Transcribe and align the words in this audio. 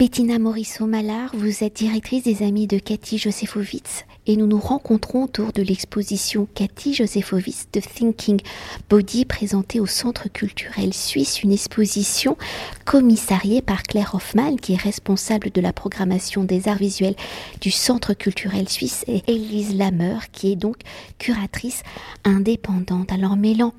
Bettina 0.00 0.38
Morisseau-Mallard, 0.38 1.32
vous 1.34 1.62
êtes 1.62 1.76
directrice 1.76 2.22
des 2.22 2.42
Amis 2.42 2.66
de 2.66 2.78
Cathy 2.78 3.18
Josefowitz 3.18 4.06
et 4.26 4.36
nous 4.36 4.46
nous 4.46 4.58
rencontrons 4.58 5.24
autour 5.24 5.52
de 5.52 5.60
l'exposition 5.60 6.48
Cathy 6.54 6.94
Josefowitz 6.94 7.66
de 7.70 7.80
Thinking 7.80 8.40
Body 8.88 9.26
présentée 9.26 9.78
au 9.78 9.84
Centre 9.84 10.30
culturel 10.32 10.94
suisse, 10.94 11.42
une 11.42 11.52
exposition 11.52 12.38
commissariée 12.86 13.60
par 13.60 13.82
Claire 13.82 14.14
Hoffman 14.14 14.56
qui 14.56 14.72
est 14.72 14.80
responsable 14.80 15.50
de 15.50 15.60
la 15.60 15.74
programmation 15.74 16.44
des 16.44 16.68
arts 16.68 16.78
visuels 16.78 17.16
du 17.60 17.70
Centre 17.70 18.14
culturel 18.14 18.70
suisse 18.70 19.04
et 19.06 19.22
Elise 19.26 19.76
Lammer 19.76 20.16
qui 20.32 20.52
est 20.52 20.56
donc 20.56 20.76
curatrice 21.18 21.82
indépendante. 22.24 23.12
Alors 23.12 23.36
mêlant 23.36 23.74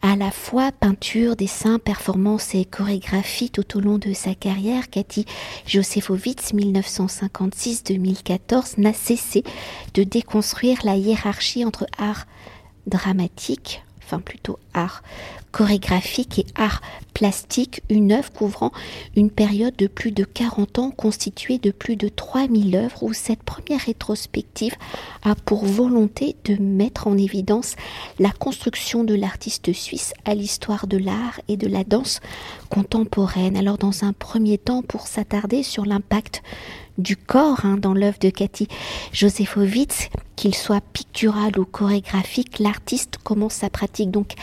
à 0.00 0.14
la 0.14 0.30
fois 0.30 0.70
peinture, 0.70 1.34
dessin, 1.34 1.80
performance 1.80 2.54
et 2.54 2.64
chorégraphie 2.64 3.50
tout 3.50 3.76
au 3.76 3.80
long 3.80 3.98
de 3.98 4.12
sa 4.12 4.32
carrière, 4.32 4.90
Cathy 4.90 5.24
Josefowitz 5.66 6.52
1956-2014 6.54 8.74
n'a 8.78 8.92
cessé 8.92 9.44
de 9.94 10.02
déconstruire 10.02 10.78
la 10.84 10.96
hiérarchie 10.96 11.64
entre 11.64 11.86
art 11.98 12.26
dramatique, 12.86 13.84
enfin 14.08 14.20
plutôt 14.20 14.58
art 14.72 15.02
chorégraphique 15.52 16.38
et 16.38 16.46
art 16.54 16.80
plastique, 17.14 17.82
une 17.90 18.12
œuvre 18.12 18.30
couvrant 18.32 18.70
une 19.16 19.30
période 19.30 19.74
de 19.76 19.86
plus 19.86 20.12
de 20.12 20.24
40 20.24 20.78
ans 20.78 20.90
constituée 20.90 21.58
de 21.58 21.70
plus 21.70 21.96
de 21.96 22.08
3000 22.08 22.76
œuvres 22.76 23.02
où 23.02 23.12
cette 23.12 23.42
première 23.42 23.80
rétrospective 23.80 24.74
a 25.24 25.34
pour 25.34 25.64
volonté 25.64 26.36
de 26.44 26.54
mettre 26.62 27.06
en 27.06 27.18
évidence 27.18 27.76
la 28.18 28.30
construction 28.30 29.04
de 29.04 29.14
l'artiste 29.14 29.72
suisse 29.72 30.14
à 30.24 30.34
l'histoire 30.34 30.86
de 30.86 30.96
l'art 30.96 31.40
et 31.48 31.56
de 31.56 31.66
la 31.66 31.84
danse 31.84 32.20
contemporaine. 32.70 33.56
Alors 33.56 33.78
dans 33.78 34.04
un 34.04 34.12
premier 34.12 34.58
temps 34.58 34.82
pour 34.82 35.06
s'attarder 35.06 35.62
sur 35.62 35.84
l'impact 35.84 36.42
du 36.98 37.16
corps 37.16 37.64
hein, 37.64 37.76
dans 37.76 37.94
l'œuvre 37.94 38.18
de 38.20 38.30
Cathy 38.30 38.68
Josefowitz, 39.12 40.10
qu'il 40.36 40.54
soit 40.54 40.82
pictural 40.92 41.58
ou 41.58 41.64
chorégraphique, 41.64 42.58
l'artiste 42.58 43.18
commence 43.22 43.54
sa 43.54 43.70
pratique 43.70 44.10
donc 44.10 44.34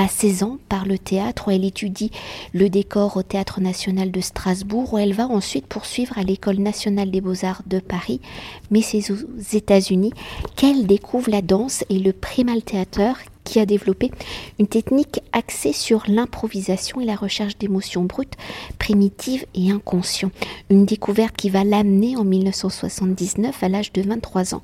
à 0.00 0.08
16 0.08 0.44
ans 0.44 0.58
par 0.70 0.86
le 0.86 0.98
théâtre 0.98 1.48
où 1.48 1.50
elle 1.50 1.64
étudie 1.64 2.10
le 2.54 2.70
décor 2.70 3.18
au 3.18 3.22
Théâtre 3.22 3.60
national 3.60 4.10
de 4.10 4.20
Strasbourg 4.22 4.94
où 4.94 4.98
elle 4.98 5.12
va 5.12 5.26
ensuite 5.26 5.66
poursuivre 5.66 6.16
à 6.16 6.22
l'École 6.22 6.56
nationale 6.56 7.10
des 7.10 7.20
beaux-arts 7.20 7.62
de 7.66 7.80
Paris 7.80 8.22
mais 8.70 8.80
c'est 8.80 9.10
aux 9.10 9.18
États-Unis 9.52 10.14
qu'elle 10.56 10.86
découvre 10.86 11.30
la 11.30 11.42
danse 11.42 11.84
et 11.90 11.98
le 11.98 12.14
primal 12.14 12.62
théâtre 12.62 13.18
qui 13.50 13.58
a 13.58 13.66
développé 13.66 14.12
une 14.60 14.68
technique 14.68 15.20
axée 15.32 15.72
sur 15.72 16.04
l'improvisation 16.06 17.00
et 17.00 17.04
la 17.04 17.16
recherche 17.16 17.58
d'émotions 17.58 18.04
brutes, 18.04 18.36
primitives 18.78 19.44
et 19.56 19.72
inconscientes. 19.72 20.32
Une 20.70 20.86
découverte 20.86 21.34
qui 21.36 21.50
va 21.50 21.64
l'amener 21.64 22.16
en 22.16 22.22
1979, 22.22 23.60
à 23.60 23.68
l'âge 23.68 23.92
de 23.92 24.02
23 24.02 24.54
ans, 24.54 24.62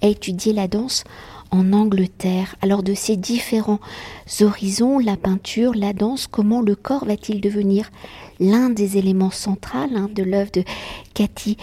à 0.00 0.06
étudier 0.06 0.52
la 0.52 0.68
danse 0.68 1.02
en 1.50 1.72
Angleterre. 1.72 2.54
Alors 2.62 2.84
de 2.84 2.94
ces 2.94 3.16
différents 3.16 3.80
horizons, 4.40 5.00
la 5.00 5.16
peinture, 5.16 5.74
la 5.74 5.92
danse, 5.92 6.28
comment 6.28 6.60
le 6.60 6.76
corps 6.76 7.06
va-t-il 7.06 7.40
devenir 7.40 7.90
l'un 8.38 8.70
des 8.70 8.96
éléments 8.96 9.32
centraux 9.32 9.78
hein, 9.78 10.08
de 10.14 10.22
l'œuvre 10.22 10.52
de 10.52 10.62
Cathy 11.14 11.56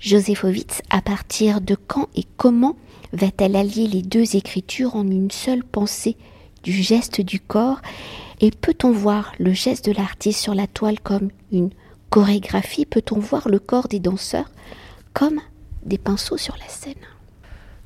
Josefowitz 0.00 0.80
À 0.88 1.02
partir 1.02 1.60
de 1.60 1.74
quand 1.74 2.08
et 2.16 2.24
comment 2.38 2.74
va-t-elle 3.16 3.56
allier 3.56 3.86
les 3.86 4.02
deux 4.02 4.36
écritures 4.36 4.96
en 4.96 5.06
une 5.06 5.30
seule 5.30 5.64
pensée 5.64 6.16
du 6.62 6.72
geste 6.72 7.20
du 7.20 7.40
corps? 7.40 7.80
Et 8.40 8.50
peut-on 8.50 8.92
voir 8.92 9.32
le 9.38 9.52
geste 9.52 9.86
de 9.86 9.92
l'artiste 9.92 10.40
sur 10.40 10.54
la 10.54 10.66
toile 10.66 11.00
comme 11.00 11.30
une 11.52 11.70
chorégraphie? 12.10 12.86
Peut-on 12.86 13.18
voir 13.18 13.48
le 13.48 13.58
corps 13.58 13.88
des 13.88 14.00
danseurs 14.00 14.50
comme 15.14 15.40
des 15.84 15.98
pinceaux 15.98 16.36
sur 16.36 16.56
la 16.58 16.68
scène? 16.68 16.94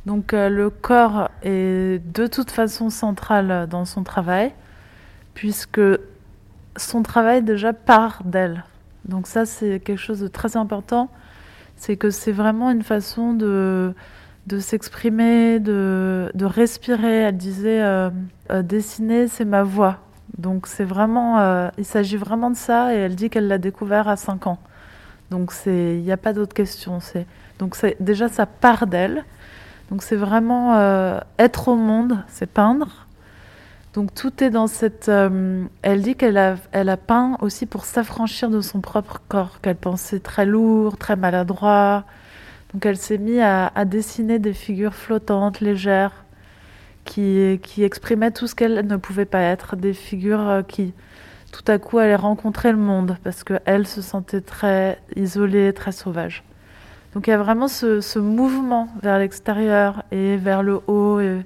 Donc 0.07 0.33
euh, 0.33 0.49
le 0.49 0.71
corps 0.71 1.29
est 1.43 2.03
de 2.05 2.27
toute 2.27 2.51
façon 2.51 2.91
central 2.91 3.69
dans 3.69 3.85
son 3.85 4.03
travail, 4.03 4.53
puisque 5.35 5.81
son 6.77 7.03
travail 7.03 7.43
déjà 7.43 7.73
part 7.73 8.23
d'elle. 8.25 8.65
Donc 9.05 9.27
ça 9.27 9.47
c'est 9.47 9.81
quelque 9.81 10.01
chose 10.01 10.21
de 10.21 10.29
très 10.29 10.57
important, 10.57 11.11
c'est 11.77 11.97
que 11.97 12.11
c'est 12.11 12.33
vraiment 12.33 12.71
une 12.71 12.83
façon 12.83 13.35
de, 13.35 13.95
de 14.47 14.59
s'exprimer, 14.59 15.61
de, 15.61 16.31
de, 16.35 16.45
respirer. 16.45 17.23
Elle 17.23 17.37
disait 17.37 17.83
euh, 17.83 18.11
euh, 18.51 18.63
dessiner 18.63 19.29
c'est 19.29 19.45
ma 19.45 19.63
voix. 19.63 19.99
Donc 20.39 20.67
c'est 20.67 20.85
vraiment, 20.85 21.71
il 21.77 21.85
s'agit 21.85 22.17
vraiment 22.17 22.51
de 22.51 22.57
ça 22.57 22.95
et 22.95 22.99
elle 22.99 23.15
dit 23.15 23.29
qu'elle 23.29 23.49
l'a 23.49 23.59
découvert 23.59 24.09
à 24.09 24.17
5 24.17 24.47
ans. 24.47 24.59
Donc 25.31 25.53
il 25.67 26.01
n'y 26.01 26.13
a 26.13 26.17
pas 26.17 26.33
d'autre 26.33 26.55
question. 26.55 27.01
Donc 27.59 27.77
déjà 28.01 28.29
ça 28.29 28.47
part 28.47 28.87
d'elle. 28.87 29.25
Donc 29.91 30.03
c'est 30.03 30.17
vraiment 30.17 30.77
euh, 30.77 31.21
être 31.39 31.69
au 31.69 31.77
monde, 31.77 32.23
c'est 32.29 32.47
peindre. 32.47 33.07
Donc 33.93 34.15
tout 34.15 34.43
est 34.43 34.51
dans 34.51 34.69
cette... 34.69 35.09
Euh, 35.09 35.65
elle 35.83 36.03
dit 36.03 36.15
qu'elle 36.15 36.39
a, 36.39 36.55
elle 36.71 36.89
a 36.89 36.97
peint 36.97 37.37
aussi 37.41 37.67
pour 37.67 37.85
s'affranchir 37.85 38.51
de 38.51 38.61
son 38.61 38.81
propre 38.81 39.21
corps, 39.29 39.61
qu'elle 39.61 39.77
pensait 39.77 40.21
très 40.21 40.47
lourd, 40.47 40.97
très 40.97 41.17
maladroit. 41.17 42.05
Donc 42.73 42.87
elle 42.87 42.97
s'est 42.97 43.19
mise 43.19 43.41
à, 43.41 43.85
dessiner 43.85 44.39
des 44.39 44.53
figures 44.53 44.95
flottantes, 44.95 45.61
légères, 45.61 46.25
qui, 47.05 47.59
qui 47.63 47.83
exprimaient 47.83 48.31
tout 48.31 48.47
ce 48.47 48.55
qu'elle 48.55 48.87
ne 48.87 48.97
pouvait 48.97 49.25
pas 49.25 49.41
être, 49.41 49.75
des 49.75 49.95
figures 49.95 50.49
euh, 50.49 50.63
qui 50.63 50.93
tout 51.51 51.65
à 51.67 51.79
coup 51.79 51.99
allaient 51.99 52.15
rencontrer 52.15 52.71
le 52.71 52.79
monde, 52.79 53.17
parce 53.25 53.43
qu'elle 53.43 53.87
se 53.87 54.03
sentait 54.03 54.41
très 54.41 55.01
isolée, 55.17 55.73
très 55.73 55.91
sauvage. 55.91 56.45
Donc 57.15 57.27
il 57.27 57.31
y 57.31 57.33
a 57.33 57.39
vraiment 57.39 57.67
ce, 57.67 58.19
mouvement 58.19 58.89
vers 59.03 59.19
l'extérieur 59.19 60.05
et 60.13 60.37
vers 60.37 60.63
le 60.63 60.81
haut, 60.87 61.19
et, 61.19 61.43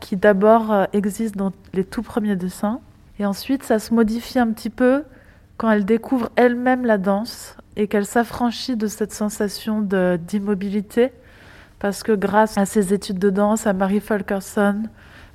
qui 0.00 0.16
d'abord 0.16 0.70
euh, 0.70 0.84
existe 0.92 1.36
dans 1.36 1.52
les 1.72 1.84
tout 1.84 2.02
premiers 2.02 2.36
dessins. 2.36 2.80
Et 3.18 3.24
ensuite, 3.24 3.62
ça 3.62 3.78
se 3.78 3.94
modifie 3.94 4.38
un 4.38 4.52
petit 4.52 4.68
peu 4.68 5.04
quand 5.56 5.70
elle 5.70 5.86
découvre 5.86 6.30
elle-même 6.36 6.84
la 6.84 6.98
danse 6.98 7.56
et 7.76 7.88
qu'elle 7.88 8.06
s'affranchit 8.06 8.76
de 8.76 8.86
cette 8.86 9.12
sensation 9.12 9.80
d'immobilité. 9.80 11.12
Parce 11.78 12.02
que 12.02 12.12
grâce 12.12 12.58
à 12.58 12.66
ses 12.66 12.94
études 12.94 13.18
de 13.18 13.30
danse, 13.30 13.66
à 13.66 13.72
Mary 13.72 14.00
Fulkerson, 14.00 14.84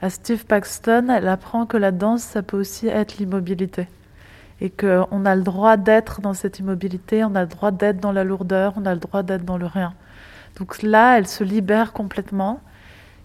à 0.02 0.10
Steve 0.10 0.46
Paxton, 0.46 1.08
elle 1.10 1.28
apprend 1.28 1.66
que 1.66 1.78
la 1.78 1.92
danse, 1.92 2.22
ça 2.22 2.42
peut 2.42 2.58
aussi 2.58 2.88
être 2.88 3.18
l'immobilité 3.18 3.88
et 4.60 4.70
qu'on 4.70 5.26
a 5.26 5.36
le 5.36 5.44
droit 5.44 5.78
d'être 5.78 6.22
dans 6.22 6.34
cette 6.34 6.60
immobilité, 6.60 7.24
on 7.24 7.36
a 7.36 7.42
le 7.42 7.48
droit 7.48 7.72
d'être 7.72 8.00
dans 8.00 8.12
la 8.12 8.24
lourdeur, 8.24 8.74
on 8.76 8.86
a 8.86 8.94
le 8.94 9.00
droit 9.00 9.24
d'être 9.24 9.46
dans 9.46 9.58
le 9.58 9.66
rien. 9.66 9.94
Donc 10.58 10.82
là, 10.82 11.18
elle 11.18 11.28
se 11.28 11.44
libère 11.44 11.94
complètement 11.94 12.60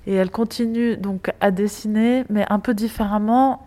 et 0.06 0.14
elle 0.14 0.30
continue 0.30 0.96
donc 0.96 1.32
à 1.40 1.50
dessiner, 1.50 2.24
mais 2.28 2.44
un 2.50 2.58
peu 2.58 2.74
différemment 2.74 3.66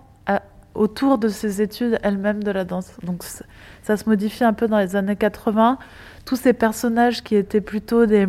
autour 0.76 1.18
de 1.18 1.28
ses 1.28 1.62
études 1.62 1.98
elle-même 2.04 2.44
de 2.44 2.52
la 2.52 2.64
danse. 2.64 2.92
Donc 3.04 3.24
ça 3.24 3.98
se 3.98 4.08
modifie 4.08 4.44
un 4.44 4.54
peu 4.54 4.68
dans 4.68 4.80
les 4.80 4.96
années 4.96 5.16
80. 5.16 5.78
Tous 6.26 6.36
ces 6.36 6.54
personnages 6.54 7.24
qui 7.24 7.36
étaient 7.36 7.62
plutôt 7.62 8.06
des, 8.06 8.28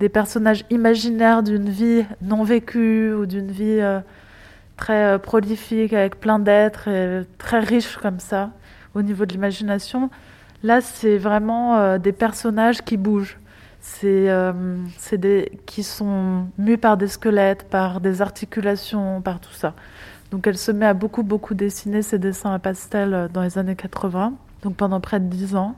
des 0.00 0.08
personnages 0.08 0.64
imaginaires 0.70 1.42
d'une 1.42 1.68
vie 1.68 2.04
non 2.22 2.44
vécue 2.44 3.12
ou 3.12 3.26
d'une 3.26 3.50
vie... 3.50 3.80
Euh, 3.80 4.00
très 4.78 5.04
euh, 5.04 5.18
prolifique, 5.18 5.92
avec 5.92 6.18
plein 6.18 6.38
d'êtres, 6.38 6.88
et 6.88 7.26
très 7.36 7.60
riche 7.60 7.98
comme 7.98 8.20
ça, 8.20 8.52
au 8.94 9.02
niveau 9.02 9.26
de 9.26 9.32
l'imagination. 9.32 10.08
Là, 10.62 10.80
c'est 10.80 11.18
vraiment 11.18 11.76
euh, 11.76 11.98
des 11.98 12.12
personnages 12.12 12.80
qui 12.80 12.96
bougent. 12.96 13.38
C'est 13.80 14.28
des 15.12 15.52
qui 15.66 15.82
sont 15.82 16.46
mus 16.58 16.78
par 16.78 16.96
des 16.96 17.06
squelettes, 17.06 17.64
par 17.70 18.00
des 18.00 18.20
articulations, 18.20 19.22
par 19.22 19.40
tout 19.40 19.52
ça. 19.52 19.74
Donc 20.30 20.46
elle 20.46 20.58
se 20.58 20.70
met 20.70 20.86
à 20.86 20.94
beaucoup, 20.94 21.22
beaucoup 21.22 21.54
dessiner 21.54 22.02
ses 22.02 22.18
dessins 22.18 22.52
à 22.52 22.58
pastel 22.58 23.28
dans 23.32 23.42
les 23.42 23.58
années 23.58 23.76
80, 23.76 24.34
donc 24.62 24.76
pendant 24.76 25.00
près 25.00 25.20
de 25.20 25.26
10 25.26 25.56
ans. 25.56 25.74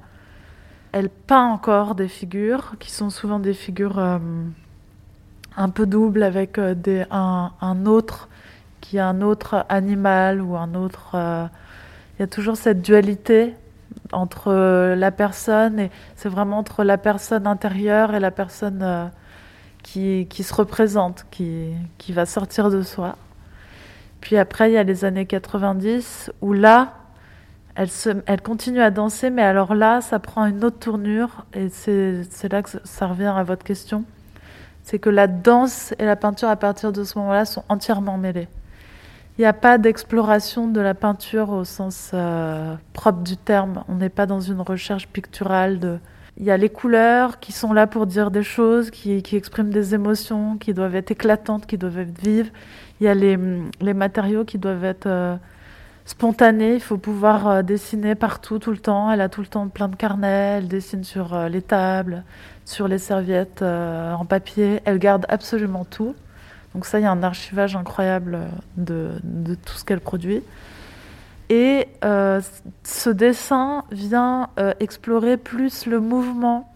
Elle 0.93 1.09
peint 1.09 1.47
encore 1.47 1.95
des 1.95 2.09
figures 2.09 2.75
qui 2.81 2.91
sont 2.91 3.11
souvent 3.11 3.39
des 3.39 3.55
figures 3.55 4.01
un 5.57 5.69
peu 5.69 5.87
doubles 5.87 6.23
avec 6.23 6.59
des, 6.59 7.05
un, 7.11 7.87
autre 7.87 8.29
qu'il 8.81 8.97
y 8.97 9.01
a 9.01 9.09
un 9.09 9.21
autre 9.21 9.67
animal 9.69 10.41
ou 10.41 10.57
un 10.57 10.75
autre. 10.75 11.13
Euh, 11.15 11.47
il 12.19 12.23
y 12.23 12.25
a 12.25 12.27
toujours 12.27 12.57
cette 12.57 12.83
dualité 12.83 13.55
entre 14.13 14.53
la 14.95 15.11
personne 15.11 15.79
et 15.79 15.91
c'est 16.17 16.29
vraiment 16.29 16.59
entre 16.59 16.85
la 16.85 16.99
personne 16.99 17.47
intérieure 17.47 18.15
et 18.15 18.21
la 18.21 18.31
personne 18.31 18.81
euh, 18.83 19.07
qui, 19.83 20.27
qui, 20.29 20.43
se 20.43 20.55
représente, 20.55 21.27
qui, 21.31 21.73
qui 21.99 22.13
va 22.13 22.27
sortir 22.27 22.71
de 22.71 22.83
soi. 22.83 23.17
Puis 24.21 24.37
après, 24.37 24.71
il 24.71 24.75
y 24.75 24.79
a 24.79 24.83
les 24.83 25.05
années 25.05 25.27
90 25.27 26.33
où 26.41 26.53
là, 26.53 26.95
elle, 27.75 27.91
se, 27.91 28.11
elle 28.27 28.43
continue 28.43 28.81
à 28.81 28.91
danser, 28.91 29.31
mais 29.31 29.43
alors 29.43 29.75
là, 29.75 30.01
ça 30.01 30.19
prend 30.19 30.45
une 30.47 30.65
autre 30.65 30.79
tournure 30.79 31.47
et 31.55 31.69
c'est 31.69 32.53
là 32.53 32.63
que 32.63 32.71
ça 32.85 33.07
revient 33.07 33.33
à 33.35 33.43
votre 33.43 33.65
question. 33.65 34.05
C'est 34.83 34.99
que 34.99 35.11
la 35.11 35.27
danse 35.27 35.95
et 35.99 36.05
la 36.05 36.17
peinture 36.17 36.49
à 36.49 36.57
partir 36.57 36.93
de 36.93 37.05
ce 37.05 37.19
moment-là 37.19 37.45
sont 37.45 37.65
entièrement 37.69 38.19
mêlées. 38.19 38.49
Il 39.39 39.43
n'y 39.43 39.47
a 39.47 39.53
pas 39.53 39.79
d'exploration 39.79 40.69
de 40.69 40.81
la 40.81 40.95
peinture 40.95 41.51
au 41.51 41.65
sens 41.65 42.11
euh, 42.13 42.75
propre 42.93 43.21
du 43.21 43.37
terme. 43.37 43.85
On 43.89 43.95
n'est 43.95 44.11
pas 44.11 44.27
dans 44.27 44.41
une 44.41 44.61
recherche 44.61 45.07
picturale. 45.09 45.79
De... 45.79 45.99
Il 46.37 46.45
y 46.45 46.51
a 46.51 46.57
les 46.57 46.69
couleurs 46.69 47.41
qui 47.41 47.53
sont 47.53 47.73
là 47.73 47.87
pour 47.87 48.07
dire 48.07 48.31
des 48.31 48.43
choses, 48.43 48.91
qui, 48.91 49.23
qui, 49.23 49.37
expriment 49.37 49.71
des 49.71 49.95
émotions, 49.95 50.57
qui 50.57 50.73
doivent 50.75 50.95
être 50.95 51.11
éclatantes, 51.11 51.67
qui 51.67 51.77
doivent 51.77 51.99
être 51.99 52.19
vives. 52.19 52.51
Il 53.01 53.05
y 53.05 53.09
a 53.09 53.15
les, 53.15 53.39
les 53.81 53.95
matériaux 53.95 54.45
qui 54.45 54.59
doivent 54.59 54.85
être 54.85 55.07
euh, 55.07 55.37
spontanés. 56.05 56.75
Il 56.75 56.81
faut 56.81 56.99
pouvoir 56.99 57.49
euh, 57.49 57.63
dessiner 57.63 58.15
partout, 58.15 58.59
tout 58.59 58.71
le 58.71 58.79
temps. 58.79 59.11
Elle 59.11 59.21
a 59.21 59.29
tout 59.29 59.41
le 59.41 59.47
temps 59.47 59.69
plein 59.69 59.89
de 59.89 59.97
carnets. 59.97 60.59
Elle 60.59 60.69
dessine 60.69 61.05
sur 61.05 61.35
euh, 61.35 61.49
les 61.49 61.63
tables, 61.63 62.25
sur 62.65 62.89
les 62.89 62.99
serviettes 62.99 63.63
en 63.63 64.25
papier. 64.25 64.81
Elle 64.85 64.99
garde 64.99 65.27
absolument 65.29 65.85
tout. 65.85 66.15
Donc 66.75 66.87
ça, 66.87 67.01
il 67.01 67.03
y 67.03 67.07
a 67.07 67.11
un 67.11 67.23
archivage 67.23 67.75
incroyable 67.75 68.39
de, 68.77 69.11
de 69.25 69.55
tout 69.57 69.75
ce 69.75 69.85
qu'elle 69.85 70.01
produit. 70.01 70.43
Et 71.51 71.89
euh, 72.05 72.41
ce 72.85 73.11
dessin 73.11 73.83
vient 73.91 74.51
euh, 74.61 74.73
explorer 74.79 75.37
plus 75.37 75.85
le 75.85 75.99
mouvement, 75.99 76.73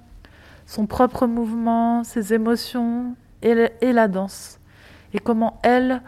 son 0.67 0.87
propre 0.87 1.29
mouvement, 1.29 2.03
ses 2.03 2.35
émotions 2.35 3.15
et, 3.43 3.55
la 3.93 4.09
danse. 4.09 4.59
Et 5.12 5.21
comment 5.21 5.61
elle 5.62 6.03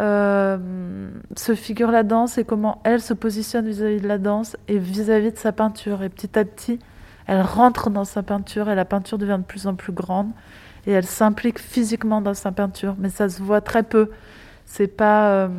euh, 0.00 1.10
se 1.36 1.54
figure 1.54 1.90
la 1.90 2.02
danse 2.02 2.38
et 2.38 2.44
comment 2.44 2.80
elle 2.84 3.02
se 3.02 3.12
positionne 3.12 3.66
vis-à-vis 3.66 4.00
de 4.00 4.08
la 4.08 4.16
danse 4.16 4.56
et 4.68 4.78
vis-à-vis 4.78 5.28
-vis 5.28 5.32
de 5.32 5.38
sa 5.38 5.52
peinture. 5.52 6.02
Et 6.02 6.08
petit 6.08 6.38
à 6.38 6.46
petit, 6.46 6.78
elle 7.26 7.42
rentre 7.42 7.90
dans 7.90 8.06
sa 8.06 8.22
peinture 8.22 8.70
et 8.70 8.74
la 8.74 8.86
peinture 8.86 9.18
devient 9.18 9.38
de 9.38 9.44
plus 9.44 9.66
en 9.66 9.74
plus 9.74 9.92
grande 9.92 10.30
et 10.86 10.92
elle 10.92 11.04
s'implique 11.04 11.58
physiquement 11.58 12.22
dans 12.22 12.32
sa 12.32 12.52
peinture, 12.52 12.94
mais 12.98 13.10
ça 13.10 13.28
se 13.28 13.42
voit 13.42 13.60
très 13.60 13.82
peu. 13.82 14.10
C'est 14.64 14.86
pas, 14.86 15.50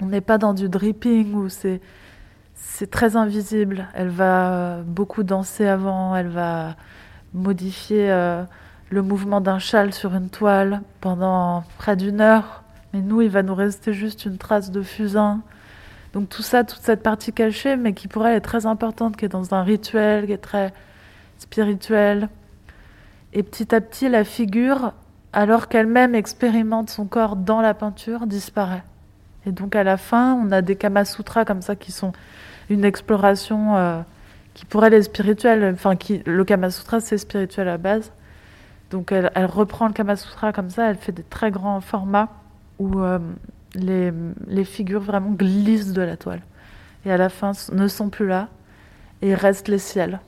on 0.00 0.06
n'est 0.06 0.20
pas 0.20 0.38
dans 0.38 0.54
du 0.54 0.68
dripping 0.68 1.34
où 1.34 1.48
c'est 1.48 1.80
très 2.90 3.16
invisible. 3.16 3.88
Elle 3.94 4.08
va 4.08 4.78
beaucoup 4.84 5.22
danser 5.22 5.66
avant, 5.66 6.14
elle 6.14 6.28
va 6.28 6.76
modifier 7.34 8.10
euh, 8.10 8.44
le 8.90 9.02
mouvement 9.02 9.40
d'un 9.40 9.58
châle 9.58 9.92
sur 9.92 10.14
une 10.14 10.30
toile 10.30 10.82
pendant 11.00 11.64
près 11.78 11.96
d'une 11.96 12.20
heure. 12.20 12.62
Mais 12.92 13.00
nous, 13.00 13.20
il 13.20 13.28
va 13.28 13.42
nous 13.42 13.54
rester 13.54 13.92
juste 13.92 14.24
une 14.24 14.38
trace 14.38 14.70
de 14.70 14.82
fusain. 14.82 15.40
Donc 16.12 16.28
tout 16.28 16.42
ça, 16.42 16.64
toute 16.64 16.80
cette 16.80 17.02
partie 17.02 17.32
cachée, 17.32 17.76
mais 17.76 17.92
qui 17.92 18.08
pour 18.08 18.26
elle 18.26 18.36
est 18.36 18.40
très 18.40 18.64
importante, 18.66 19.16
qui 19.16 19.24
est 19.26 19.28
dans 19.28 19.54
un 19.54 19.62
rituel, 19.62 20.26
qui 20.26 20.32
est 20.32 20.38
très 20.38 20.72
spirituel. 21.38 22.28
Et 23.34 23.42
petit 23.42 23.74
à 23.74 23.80
petit, 23.80 24.08
la 24.08 24.24
figure, 24.24 24.92
alors 25.34 25.68
qu'elle-même 25.68 26.14
expérimente 26.14 26.88
son 26.88 27.04
corps 27.04 27.36
dans 27.36 27.60
la 27.60 27.74
peinture, 27.74 28.26
disparaît. 28.26 28.84
Et 29.48 29.52
donc 29.52 29.74
à 29.74 29.82
la 29.82 29.96
fin, 29.96 30.34
on 30.34 30.52
a 30.52 30.60
des 30.60 30.76
Kamasutras 30.76 31.46
comme 31.46 31.62
ça 31.62 31.74
qui 31.74 31.90
sont 31.90 32.12
une 32.68 32.84
exploration 32.84 33.76
euh, 33.76 34.02
qui 34.52 34.66
pour 34.66 34.84
elle 34.84 34.92
est 34.92 35.02
spirituelle. 35.02 35.72
Enfin, 35.72 35.94
le 36.26 36.44
Kamasutra, 36.44 37.00
c'est 37.00 37.16
spirituel 37.16 37.68
à 37.68 37.78
base. 37.78 38.12
Donc 38.90 39.10
elle, 39.10 39.30
reprend 39.46 39.86
le 39.86 39.94
Kamasutra 39.94 40.52
comme 40.52 40.68
ça, 40.68 40.90
elle 40.90 40.96
fait 40.96 41.12
des 41.12 41.22
très 41.22 41.50
grands 41.50 41.80
formats 41.80 42.28
où 42.78 43.00
euh, 43.00 43.18
les, 43.74 44.12
les, 44.46 44.64
figures 44.64 45.00
vraiment 45.00 45.30
glissent 45.30 45.92
de 45.94 46.02
la 46.02 46.18
toile. 46.18 46.42
Et 47.06 47.10
à 47.10 47.16
la 47.16 47.30
fin, 47.30 47.52
ne 47.72 47.88
sont 47.88 48.10
plus 48.10 48.28
là 48.28 48.48
et 49.22 49.34
restent 49.34 49.68
les 49.68 49.78
ciels. 49.78 50.20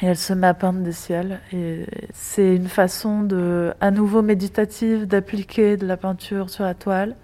Et 0.00 0.06
elle 0.06 0.16
se 0.16 0.32
met 0.32 0.46
à 0.46 0.54
peindre 0.54 0.80
des 0.80 0.92
ciels. 0.92 1.40
Et 1.52 1.84
c'est 2.14 2.56
une 2.56 2.68
façon 2.68 3.22
de, 3.22 3.74
à 3.82 3.90
nouveau 3.90 4.22
méditative 4.22 5.06
d'appliquer 5.06 5.76
de 5.76 5.86
la 5.86 5.98
peinture 5.98 6.48
sur 6.48 6.64
la 6.64 6.72
toile. 6.72 7.16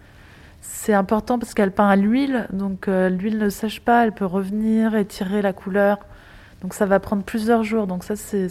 C'est 0.68 0.94
important 0.94 1.38
parce 1.38 1.54
qu'elle 1.54 1.72
peint 1.72 1.88
à 1.88 1.96
l'huile, 1.96 2.46
donc 2.52 2.88
euh, 2.88 3.08
l'huile 3.08 3.38
ne 3.38 3.48
sèche 3.48 3.80
pas, 3.80 4.04
elle 4.04 4.12
peut 4.12 4.26
revenir, 4.26 4.94
étirer 4.94 5.42
la 5.42 5.52
couleur. 5.52 5.98
Donc 6.62 6.74
ça 6.74 6.86
va 6.86 7.00
prendre 7.00 7.22
plusieurs 7.22 7.64
jours. 7.64 7.86
Donc 7.86 8.04
ça, 8.04 8.16
c'est 8.16 8.48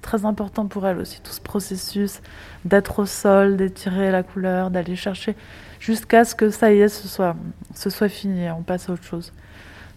très 0.00 0.24
important 0.24 0.66
pour 0.66 0.86
elle 0.86 0.98
aussi, 0.98 1.20
tout 1.20 1.32
ce 1.32 1.40
processus 1.40 2.20
d'être 2.64 3.00
au 3.00 3.06
sol, 3.06 3.56
d'étirer 3.56 4.10
la 4.10 4.22
couleur, 4.22 4.70
d'aller 4.70 4.96
chercher, 4.96 5.36
jusqu'à 5.80 6.24
ce 6.24 6.34
que 6.34 6.50
ça 6.50 6.72
y 6.72 6.80
est, 6.80 6.88
ce 6.88 7.08
soit, 7.08 7.36
ce 7.74 7.90
soit 7.90 8.08
fini, 8.08 8.50
on 8.50 8.62
passe 8.62 8.88
à 8.88 8.92
autre 8.92 9.04
chose. 9.04 9.32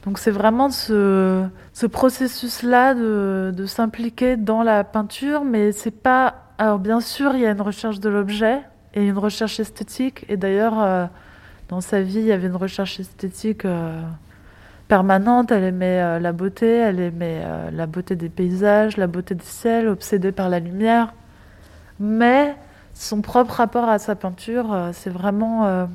Donc 0.05 0.17
c'est 0.17 0.31
vraiment 0.31 0.69
ce, 0.69 1.43
ce 1.73 1.85
processus-là 1.85 2.93
de, 2.95 3.53
de 3.55 3.65
s'impliquer 3.65 4.35
dans 4.37 4.63
la 4.63 4.83
peinture, 4.83 5.43
mais 5.43 5.71
c'est 5.71 5.91
pas. 5.91 6.35
Alors 6.57 6.79
bien 6.79 6.99
sûr, 6.99 7.35
il 7.35 7.41
y 7.41 7.45
a 7.45 7.51
une 7.51 7.61
recherche 7.61 7.99
de 7.99 8.09
l'objet 8.09 8.61
et 8.93 9.05
une 9.05 9.17
recherche 9.17 9.59
esthétique. 9.59 10.25
Et 10.29 10.37
d'ailleurs, 10.37 10.81
euh, 10.81 11.05
dans 11.71 11.81
sa 11.81 12.01
vie, 12.01 12.19
il 12.19 12.25
y 12.25 12.31
avait 12.33 12.47
une 12.47 12.57
recherche 12.57 12.99
esthétique 12.99 13.63
euh, 13.63 14.01
permanente. 14.89 15.51
Elle 15.51 15.63
aimait 15.63 16.01
euh, 16.01 16.19
la 16.19 16.33
beauté, 16.33 16.67
elle 16.67 16.99
aimait 16.99 17.41
euh, 17.45 17.71
la 17.71 17.87
beauté 17.87 18.17
des 18.17 18.27
paysages, 18.27 18.97
la 18.97 19.07
beauté 19.07 19.35
du 19.35 19.45
ciel, 19.45 19.87
obsédée 19.87 20.33
par 20.33 20.49
la 20.49 20.59
lumière. 20.59 21.13
Mais 22.01 22.57
son 22.93 23.21
propre 23.21 23.53
rapport 23.53 23.87
à 23.87 23.99
sa 23.99 24.15
peinture, 24.15 24.89
c'est 24.91 25.09
vraiment 25.09 25.87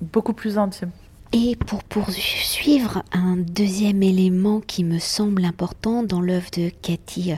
beaucoup 0.00 0.34
plus 0.34 0.56
intime. 0.58 0.90
Et 1.32 1.56
pour 1.56 1.82
poursuivre, 1.82 3.02
un 3.12 3.36
deuxième 3.36 4.02
élément 4.02 4.60
qui 4.60 4.84
me 4.84 4.98
semble 4.98 5.44
important 5.44 6.02
dans 6.02 6.20
l'œuvre 6.20 6.50
de 6.54 6.68
Cathy 6.68 7.32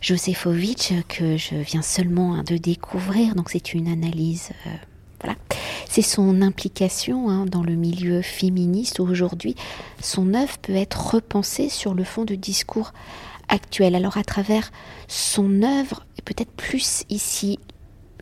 Josefovitch, 0.00 0.92
que 1.08 1.36
je 1.36 1.56
viens 1.56 1.82
seulement 1.82 2.42
de 2.44 2.56
découvrir, 2.56 3.34
donc 3.34 3.50
c'est 3.50 3.74
une 3.74 3.88
analyse, 3.88 4.50
c'est 5.88 6.02
son 6.02 6.42
implication 6.42 7.30
hein, 7.30 7.46
dans 7.46 7.62
le 7.62 7.74
milieu 7.74 8.22
féministe 8.22 9.00
aujourd'hui. 9.00 9.54
Son 10.02 10.34
œuvre 10.34 10.58
peut 10.58 10.74
être 10.74 11.14
repensée 11.14 11.68
sur 11.68 11.94
le 11.94 12.04
fond 12.04 12.24
de 12.24 12.34
discours 12.34 12.92
actuel. 13.48 13.94
Alors 13.94 14.16
à 14.16 14.24
travers 14.24 14.70
son 15.08 15.62
œuvre, 15.62 16.04
et 16.18 16.22
peut-être 16.22 16.50
plus 16.52 17.04
ici 17.08 17.58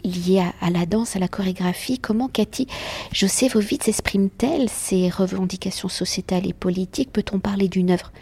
liée 0.04 0.44
à, 0.60 0.70
la 0.70 0.86
danse, 0.86 1.16
à 1.16 1.18
la 1.18 1.28
chorégraphie, 1.28 1.98
comment 1.98 2.28
Cathy 2.28 2.68
Josefovitch 3.12 3.88
exprime-t-elle 3.88 4.68
ses 4.68 5.08
revendications 5.08 5.88
sociétales 5.88 6.46
et 6.46 6.52
politiques? 6.52 7.12
Peut-on 7.12 7.38
parler 7.38 7.68
d'une 7.68 7.90
œuvre 7.90 8.12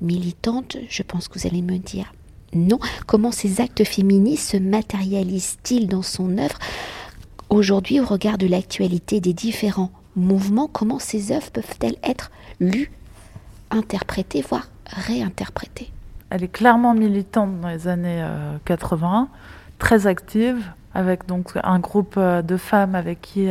militante? 0.00 0.78
Je 0.88 1.02
pense 1.02 1.28
que 1.28 1.38
vous 1.38 1.46
allez 1.46 1.62
me 1.62 1.78
dire 1.78 2.12
non. 2.54 2.78
Comment 3.06 3.32
ces 3.32 3.60
actes 3.60 3.84
féministes 3.84 4.52
se 4.52 4.56
matérialisent-ils 4.56 5.88
dans 5.88 6.02
son 6.02 6.38
œuvre? 6.38 6.58
Aujourd'hui, 7.48 8.00
au 8.00 8.04
regard 8.04 8.38
de 8.38 8.46
l'actualité 8.46 9.20
des 9.20 9.32
différents 9.32 9.92
mouvements, 10.16 10.68
comment 10.68 10.98
ces 10.98 11.32
œuvres 11.32 11.50
peuvent-elles 11.50 11.96
être 12.02 12.30
lues, 12.60 12.90
interprétées, 13.70 14.42
voire 14.42 14.68
réinterprétées? 14.86 15.90
Elle 16.30 16.42
est 16.42 16.48
clairement 16.48 16.94
militante 16.94 17.60
dans 17.60 17.68
les 17.68 17.86
années 17.86 18.22
euh, 18.22 18.56
80, 18.64 19.28
très 19.78 20.06
active, 20.06 20.58
avec 20.96 21.26
donc 21.26 21.52
un 21.62 21.78
groupe 21.78 22.14
euh, 22.16 22.42
de 22.42 22.56
femmes 22.56 22.94
avec 22.94 23.20
qui, 23.20 23.48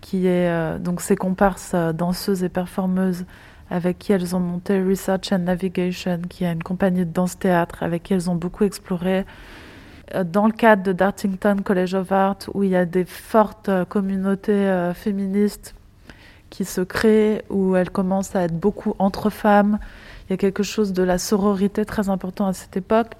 qui 0.00 0.26
est 0.26 0.50
euh, 0.50 0.78
donc 0.78 1.00
ses 1.00 1.16
comparses 1.16 1.72
euh, 1.74 1.92
danseuses 1.92 2.42
et 2.42 2.48
performeuses 2.48 3.24
avec 3.70 3.98
qui 3.98 4.12
elles 4.12 4.34
ont 4.36 4.40
monté 4.40 4.82
Research 4.82 5.32
and 5.32 5.40
Navigation, 5.40 6.20
qui 6.28 6.44
est 6.44 6.52
une 6.52 6.62
compagnie 6.62 7.04
de 7.04 7.12
danse-théâtre 7.12 7.82
avec 7.82 8.04
qui 8.04 8.14
elles 8.14 8.30
ont 8.30 8.36
beaucoup 8.36 8.64
exploré 8.64 9.24
dans 10.24 10.46
le 10.46 10.52
cadre 10.52 10.82
de 10.82 10.92
Dartington 10.92 11.56
College 11.64 11.94
of 11.94 12.12
Art, 12.12 12.38
où 12.54 12.62
il 12.62 12.70
y 12.70 12.76
a 12.76 12.84
des 12.84 13.04
fortes 13.04 13.70
communautés 13.88 14.52
euh, 14.52 14.94
féministes 14.94 15.74
qui 16.50 16.64
se 16.64 16.80
créent, 16.80 17.42
où 17.50 17.76
elles 17.76 17.90
commencent 17.90 18.36
à 18.36 18.42
être 18.42 18.58
beaucoup 18.58 18.94
entre 18.98 19.30
femmes. 19.30 19.78
Il 20.28 20.32
y 20.32 20.34
a 20.34 20.36
quelque 20.36 20.62
chose 20.62 20.92
de 20.92 21.02
la 21.02 21.18
sororité 21.18 21.84
très 21.84 22.08
important 22.08 22.46
à 22.46 22.52
cette 22.52 22.76
époque 22.76 23.14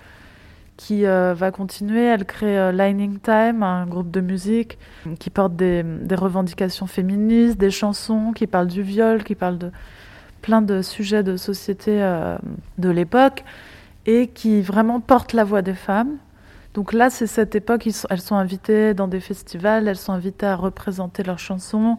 qui 0.76 1.06
euh, 1.06 1.34
va 1.34 1.50
continuer. 1.50 2.04
Elle 2.04 2.24
crée 2.24 2.58
euh, 2.58 2.72
Lining 2.72 3.18
Time, 3.18 3.62
un 3.62 3.86
groupe 3.86 4.10
de 4.10 4.20
musique 4.20 4.78
qui 5.18 5.30
porte 5.30 5.56
des, 5.56 5.84
revendications 6.12 6.86
féministes, 6.86 7.58
des 7.58 7.70
chansons 7.70 8.32
qui 8.34 8.46
parlent 8.46 8.66
du 8.66 8.82
viol, 8.82 9.24
qui 9.24 9.34
parlent 9.34 9.58
de 9.58 9.70
plein 10.42 10.62
de 10.62 10.82
sujets 10.82 11.22
de 11.22 11.36
société 11.36 12.02
euh, 12.02 12.36
de 12.78 12.90
l'époque 12.90 13.44
et 14.06 14.28
qui 14.28 14.60
vraiment 14.60 15.00
porte 15.00 15.32
la 15.32 15.44
voix 15.44 15.62
des 15.62 15.74
femmes. 15.74 16.16
Donc 16.76 16.92
là, 16.92 17.08
c'est 17.08 17.26
cette 17.26 17.54
époque, 17.54 17.88
elles 18.10 18.20
sont 18.20 18.36
invitées 18.36 18.92
dans 18.92 19.08
des 19.08 19.20
festivals, 19.20 19.88
elles 19.88 19.96
sont 19.96 20.12
invitées 20.12 20.44
à 20.44 20.56
représenter 20.56 21.22
leurs 21.22 21.38
chansons. 21.38 21.96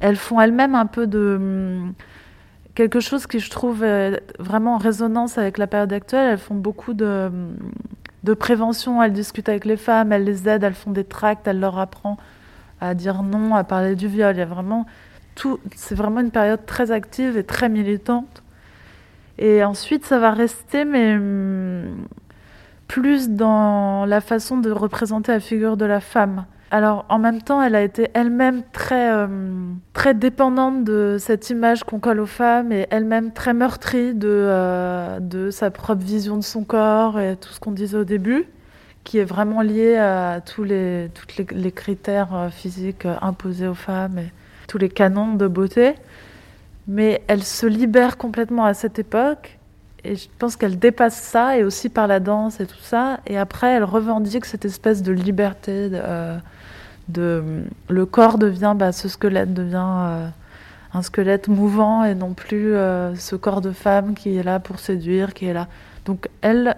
Elles 0.00 0.16
font 0.16 0.40
elles-mêmes 0.40 0.74
un 0.74 0.86
peu 0.86 1.06
de 1.06 1.82
quelque 2.74 3.00
chose 3.00 3.26
qui, 3.26 3.38
je 3.38 3.50
trouve, 3.50 3.84
vraiment 4.38 4.76
en 4.76 4.78
résonance 4.78 5.36
avec 5.36 5.58
la 5.58 5.66
période 5.66 5.92
actuelle. 5.92 6.30
Elles 6.30 6.38
font 6.38 6.54
beaucoup 6.54 6.94
de, 6.94 7.30
de 8.22 8.32
prévention, 8.32 9.02
elles 9.02 9.12
discutent 9.12 9.50
avec 9.50 9.66
les 9.66 9.76
femmes, 9.76 10.10
elles 10.10 10.24
les 10.24 10.48
aident, 10.48 10.64
elles 10.64 10.72
font 10.72 10.90
des 10.90 11.04
tracts, 11.04 11.46
elles 11.46 11.60
leur 11.60 11.78
apprennent 11.78 12.16
à 12.80 12.94
dire 12.94 13.22
non, 13.22 13.54
à 13.54 13.62
parler 13.62 13.94
du 13.94 14.08
viol. 14.08 14.34
Il 14.34 14.38
y 14.38 14.42
a 14.42 14.46
vraiment 14.46 14.86
tout, 15.34 15.60
c'est 15.76 15.94
vraiment 15.94 16.20
une 16.20 16.30
période 16.30 16.64
très 16.64 16.92
active 16.92 17.36
et 17.36 17.44
très 17.44 17.68
militante. 17.68 18.42
Et 19.36 19.62
ensuite, 19.64 20.06
ça 20.06 20.18
va 20.18 20.30
rester, 20.30 20.86
mais 20.86 21.18
plus 22.88 23.30
dans 23.30 24.04
la 24.06 24.20
façon 24.20 24.58
de 24.58 24.70
représenter 24.70 25.32
la 25.32 25.40
figure 25.40 25.76
de 25.76 25.84
la 25.84 26.00
femme. 26.00 26.44
Alors 26.70 27.04
en 27.08 27.18
même 27.20 27.40
temps, 27.40 27.62
elle 27.62 27.76
a 27.76 27.82
été 27.82 28.08
elle-même 28.14 28.62
très, 28.72 29.12
euh, 29.12 29.28
très 29.92 30.12
dépendante 30.12 30.82
de 30.82 31.18
cette 31.20 31.50
image 31.50 31.84
qu'on 31.84 32.00
colle 32.00 32.18
aux 32.18 32.26
femmes 32.26 32.72
et 32.72 32.86
elle-même 32.90 33.32
très 33.32 33.54
meurtrie 33.54 34.12
de, 34.12 34.28
euh, 34.28 35.20
de 35.20 35.50
sa 35.50 35.70
propre 35.70 36.02
vision 36.02 36.36
de 36.36 36.42
son 36.42 36.64
corps 36.64 37.20
et 37.20 37.36
tout 37.36 37.50
ce 37.50 37.60
qu'on 37.60 37.70
disait 37.70 37.98
au 37.98 38.04
début, 38.04 38.46
qui 39.04 39.18
est 39.18 39.24
vraiment 39.24 39.60
lié 39.60 39.96
à 39.96 40.40
tous 40.40 40.64
les, 40.64 41.10
les, 41.38 41.46
les 41.52 41.72
critères 41.72 42.34
euh, 42.34 42.48
physiques 42.48 43.06
imposés 43.22 43.68
aux 43.68 43.74
femmes 43.74 44.18
et 44.18 44.32
tous 44.66 44.78
les 44.78 44.88
canons 44.88 45.34
de 45.34 45.46
beauté. 45.46 45.94
Mais 46.88 47.22
elle 47.28 47.44
se 47.44 47.66
libère 47.66 48.16
complètement 48.16 48.64
à 48.64 48.74
cette 48.74 48.98
époque 48.98 49.58
et 50.04 50.16
je 50.16 50.28
pense 50.38 50.56
qu'elle 50.56 50.78
dépasse 50.78 51.16
ça, 51.16 51.56
et 51.56 51.64
aussi 51.64 51.88
par 51.88 52.06
la 52.06 52.20
danse 52.20 52.60
et 52.60 52.66
tout 52.66 52.82
ça. 52.82 53.20
Et 53.26 53.38
après, 53.38 53.72
elle 53.72 53.84
revendique 53.84 54.44
cette 54.44 54.64
espèce 54.64 55.02
de 55.02 55.12
liberté. 55.12 55.88
De, 55.88 56.00
euh, 57.18 57.62
le 57.88 58.06
corps 58.06 58.38
devient, 58.38 58.74
bah, 58.76 58.92
ce 58.92 59.08
squelette 59.08 59.54
devient 59.54 59.82
euh, 59.84 60.28
un 60.92 61.02
squelette 61.02 61.48
mouvant 61.48 62.04
et 62.04 62.14
non 62.14 62.34
plus 62.34 62.74
euh, 62.74 63.14
ce 63.14 63.34
corps 63.34 63.62
de 63.62 63.72
femme 63.72 64.14
qui 64.14 64.36
est 64.36 64.42
là 64.42 64.60
pour 64.60 64.78
séduire, 64.78 65.32
qui 65.32 65.46
est 65.46 65.54
là. 65.54 65.68
Donc 66.04 66.28
elle, 66.42 66.76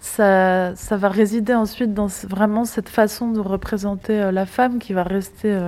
ça 0.00 0.72
va 0.90 1.08
résider 1.08 1.54
ensuite 1.54 1.94
dans 1.94 2.08
vraiment 2.28 2.64
cette 2.66 2.88
façon 2.88 3.30
de 3.30 3.40
représenter 3.40 4.30
la 4.32 4.46
femme 4.46 4.78
qui 4.78 4.92
va 4.92 5.02
rester 5.02 5.58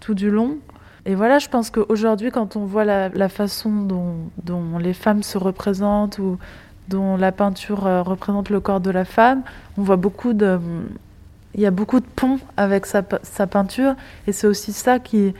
tout 0.00 0.14
du 0.14 0.30
long. 0.30 0.58
Et 1.06 1.14
voilà, 1.14 1.38
je 1.38 1.48
pense 1.48 1.70
qu'aujourd'hui, 1.70 2.30
quand 2.30 2.56
on 2.56 2.64
voit 2.64 2.84
la, 2.84 3.28
façon 3.28 3.70
dont, 3.70 4.78
les 4.78 4.94
femmes 4.94 5.22
se 5.22 5.36
représentent 5.36 6.18
ou 6.18 6.38
dont 6.88 7.16
la 7.16 7.32
peinture 7.32 7.86
euh, 7.86 8.02
représente 8.02 8.50
le 8.50 8.60
corps 8.60 8.80
de 8.80 8.90
la 8.90 9.04
femme, 9.04 9.42
on 9.78 9.82
voit 9.82 9.96
beaucoup 9.96 10.32
de... 10.32 10.58
Il 11.54 11.60
y 11.60 11.66
a 11.66 11.70
beaucoup 11.70 12.00
de 12.00 12.06
ponts 12.06 12.40
avec 12.56 12.84
sa, 12.84 13.02
peinture 13.02 13.94
et 14.26 14.32
c'est 14.32 14.48
aussi 14.48 14.72
ça 14.72 14.98
qui, 14.98 15.34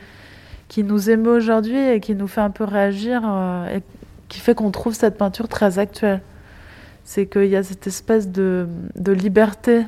qui 0.69 0.83
nous 0.83 1.09
émeut 1.09 1.31
aujourd'hui 1.31 1.77
et 1.77 1.99
qui 1.99 2.15
nous 2.15 2.27
fait 2.27 2.41
un 2.41 2.51
peu 2.51 2.63
réagir 2.63 3.21
euh, 3.25 3.75
et 3.75 3.83
qui 4.29 4.39
fait 4.39 4.55
qu'on 4.55 4.71
trouve 4.71 4.93
cette 4.93 5.17
peinture 5.17 5.49
très 5.49 5.77
actuelle. 5.77 6.21
C'est 7.03 7.25
qu'il 7.25 7.47
y 7.47 7.57
a 7.57 7.63
cette 7.63 7.85
espèce 7.85 8.29
de, 8.29 8.67
liberté 8.95 9.85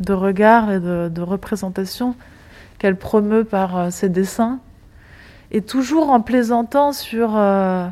de 0.00 0.12
regard 0.14 0.72
et 0.72 0.80
de, 0.80 1.20
représentation 1.20 2.16
qu'elle 2.78 2.96
promeut 2.96 3.44
par 3.44 3.76
euh, 3.76 3.90
ses 3.90 4.08
dessins 4.08 4.60
et 5.50 5.62
toujours 5.62 6.10
en 6.10 6.20
plaisantant 6.20 6.92
sur, 6.92 7.36
euh, 7.36 7.86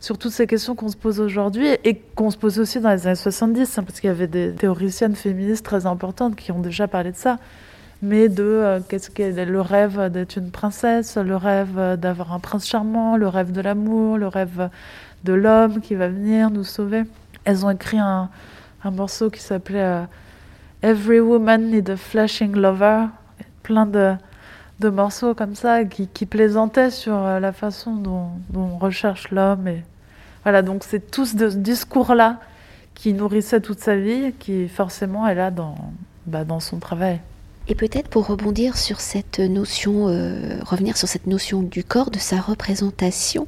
sur 0.00 0.18
toutes 0.18 0.32
ces 0.32 0.46
questions 0.46 0.74
qu'on 0.74 0.88
se 0.88 0.96
pose 0.96 1.20
aujourd'hui 1.20 1.68
et 1.84 1.96
qu'on 2.14 2.30
se 2.30 2.36
pose 2.36 2.58
aussi 2.58 2.80
dans 2.80 2.90
les 2.90 3.06
années 3.06 3.16
70, 3.16 3.78
hein, 3.78 3.82
parce 3.82 4.00
qu'il 4.00 4.08
y 4.08 4.10
avait 4.10 4.26
des 4.26 4.52
théoriciennes 4.52 5.16
féministes 5.16 5.64
très 5.64 5.86
importantes 5.86 6.36
qui 6.36 6.52
ont 6.52 6.60
déjà 6.60 6.88
parlé 6.88 7.12
de 7.12 7.16
ça, 7.16 7.38
mais 8.02 8.28
de 8.28 8.42
euh, 8.42 8.80
qu'est-ce 8.88 9.10
qu'est 9.10 9.44
le 9.44 9.60
rêve 9.60 10.10
d'être 10.10 10.36
une 10.36 10.50
princesse, 10.50 11.16
le 11.16 11.36
rêve 11.36 11.96
d'avoir 11.98 12.32
un 12.32 12.38
prince 12.38 12.66
charmant, 12.66 13.16
le 13.16 13.28
rêve 13.28 13.52
de 13.52 13.60
l'amour, 13.60 14.18
le 14.18 14.28
rêve 14.28 14.68
de 15.24 15.32
l'homme 15.32 15.80
qui 15.80 15.94
va 15.94 16.08
venir 16.08 16.50
nous 16.50 16.64
sauver. 16.64 17.04
Elles 17.44 17.64
ont 17.64 17.70
écrit 17.70 17.98
un, 17.98 18.30
un 18.84 18.90
morceau 18.90 19.30
qui 19.30 19.40
s'appelait 19.40 19.82
euh, 19.82 20.04
Every 20.82 21.20
Woman 21.20 21.70
Need 21.70 21.90
a 21.90 21.96
Flashing 21.96 22.56
Lover, 22.56 23.06
plein 23.62 23.86
de 23.86 24.14
de 24.80 24.88
morceaux 24.88 25.34
comme 25.34 25.54
ça 25.54 25.84
qui, 25.84 26.26
plaisantaient 26.26 26.90
sur 26.90 27.14
euh, 27.14 27.38
la 27.38 27.52
façon 27.52 27.94
dont, 27.94 28.28
on 28.54 28.78
recherche 28.78 29.30
l'homme. 29.30 29.68
Et 29.68 29.84
voilà, 30.42 30.62
donc 30.62 30.84
c'est 30.84 31.10
tout 31.10 31.26
ce 31.26 31.36
discours-là 31.54 32.40
qui 32.94 33.12
nourrissait 33.12 33.60
toute 33.60 33.80
sa 33.80 33.96
vie, 33.96 34.32
qui 34.38 34.68
forcément 34.68 35.26
est 35.28 35.34
là 35.34 35.50
dans, 35.50 35.76
bah, 36.26 36.44
dans 36.44 36.60
son 36.60 36.78
travail. 36.78 37.20
Et 37.68 37.74
peut-être 37.74 38.08
pour 38.08 38.26
rebondir 38.26 38.76
sur 38.76 39.00
cette 39.00 39.38
notion, 39.38 40.08
euh, 40.08 40.58
revenir 40.64 40.96
sur 40.96 41.06
cette 41.06 41.26
notion 41.26 41.62
du 41.62 41.84
corps, 41.84 42.10
de 42.10 42.18
sa 42.18 42.40
représentation, 42.40 43.46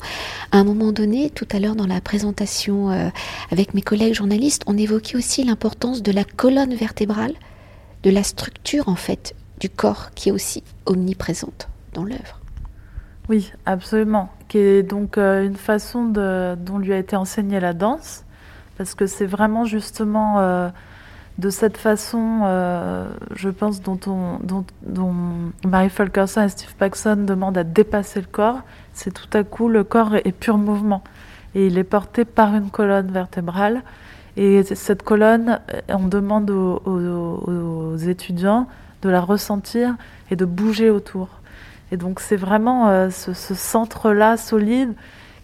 à 0.53 0.59
un 0.59 0.65
moment 0.65 0.93
donné, 0.93 1.31
tout 1.31 1.49
à 1.51 1.59
l'heure 1.59 1.75
dans 1.75 1.87
la 1.87 2.01
présentation 2.01 2.91
euh, 2.91 3.09
avec 3.51 3.75
mes 3.75 3.83
collègues 3.83 4.15
journalistes, 4.15 4.63
on 4.67 4.77
évoquait 4.77 5.17
aussi 5.17 5.43
l'importance 5.43 6.03
de 6.03 6.13
la 6.13 6.25
colonne 6.25 6.75
vertébrale, 6.75 7.35
de 8.03 8.11
la 8.11 8.23
structure 8.23 8.89
en 8.89 8.97
fait 8.97 9.35
du 9.63 9.71
corps 9.71 10.11
qui 10.17 10.31
est 10.31 10.33
aussi 10.33 10.65
omniprésente 10.87 11.69
dans 11.95 12.03
l'œuvre. 12.03 12.41
Oui, 13.29 13.53
absolument. 13.65 14.29
Qui 14.49 14.59
est 14.59 14.83
donc 14.83 15.19
euh, 15.19 15.47
une 15.47 15.57
façon 15.57 16.07
dont 16.07 16.79
lui 16.79 16.93
a 16.93 16.99
été 16.99 17.15
enseignée 17.15 17.61
la 17.61 17.73
danse, 17.73 18.25
parce 18.77 18.97
que 18.97 19.07
c'est 19.07 19.27
vraiment 19.27 19.65
justement 19.65 20.41
euh, 20.41 20.69
de 21.39 21.49
cette 21.49 21.77
façon, 21.77 22.41
euh, 22.43 23.09
je 23.37 23.51
pense, 23.51 23.81
dont, 23.81 24.01
on, 24.09 24.41
dont, 24.43 24.65
Mary 25.65 25.91
Fulkerson 25.91 26.43
et 26.43 26.49
Steve 26.49 26.75
Paxson 26.75 27.15
demandent 27.17 27.59
à 27.59 27.65
dépasser 27.65 28.21
le 28.21 28.27
corps. 28.27 28.63
C'est 28.93 29.15
tout 29.15 29.39
à 29.39 29.45
coup 29.45 29.69
le 29.69 29.85
corps 29.85 30.17
est, 30.17 30.33
pur 30.33 30.59
mouvement 30.59 31.05
et 31.55 31.69
il 31.69 31.79
est 31.79 31.85
porté 31.85 32.25
par 32.25 32.53
une 32.57 32.71
colonne 32.71 33.13
vertébrale. 33.13 33.83
Et 34.37 34.65
cette 34.65 35.05
colonne, 35.05 35.61
on 35.89 36.09
demande 36.09 36.51
aux 36.51 37.97
étudiants 37.99 38.67
de 39.03 39.09
la 39.11 39.21
ressentir 39.21 39.97
et 40.31 40.37
de 40.37 40.45
bouger 40.45 40.91
autour. 40.91 41.29
Et 41.91 41.97
donc 41.97 42.21
c'est 42.21 42.37
vraiment 42.37 42.89
euh, 42.89 43.11
ce, 43.11 43.33
centre-là 43.35 44.37
solide 44.37 44.95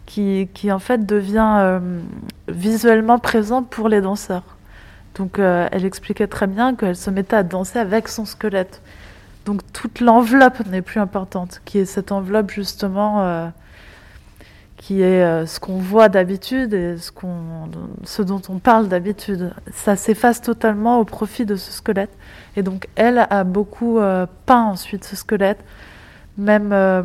qui, 0.07 0.49
qui, 0.55 0.73
en 0.73 0.79
fait 0.79 1.05
devient 1.05 1.57
euh, 1.59 2.01
visuellement 2.49 3.19
présent 3.19 3.63
pour 3.63 3.89
les 3.89 4.01
danseurs. 4.01 4.57
Donc 5.17 5.39
euh, 5.39 5.69
elle 5.71 5.85
expliquait 5.85 6.27
très 6.27 6.47
bien 6.47 6.75
qu'elle 6.75 6.97
se 6.97 7.11
mettait 7.11 7.37
à 7.37 7.43
danser 7.43 7.79
avec 7.79 8.09
son 8.09 8.25
squelette. 8.25 8.81
Donc 9.45 9.61
toute 9.73 10.01
l'enveloppe 10.01 10.65
n'est 10.67 10.83
plus 10.83 11.01
importante, 11.01 11.61
qui 11.65 11.79
est 11.79 11.85
cette 11.85 12.13
enveloppe 12.13 12.51
justement 12.51 13.51
qui 14.79 15.03
est 15.03 15.45
ce 15.45 15.61
qu'on 15.61 15.79
voit 15.79 16.09
d'habitude 16.09 16.73
et 16.73 16.97
ce, 16.97 17.13
qu'on, 17.13 17.69
ce 18.05 18.23
dont 18.23 18.41
on 18.49 18.59
parle 18.59 18.89
d'habitude. 18.89 19.53
Ça 19.75 19.97
s'efface 19.97 20.41
totalement 20.41 21.01
au 21.01 21.05
profit 21.05 21.45
de 21.45 21.57
ce 21.57 21.73
squelette. 21.73 22.17
Et 22.59 22.63
donc, 22.63 22.89
elle 22.97 23.19
a 23.19 23.45
beaucoup 23.45 24.01
euh, 24.01 24.27
peint 24.47 24.65
ensuite 24.65 25.05
ce 25.05 25.15
squelette, 25.15 25.63
même 26.37 26.71
euh, 26.73 27.03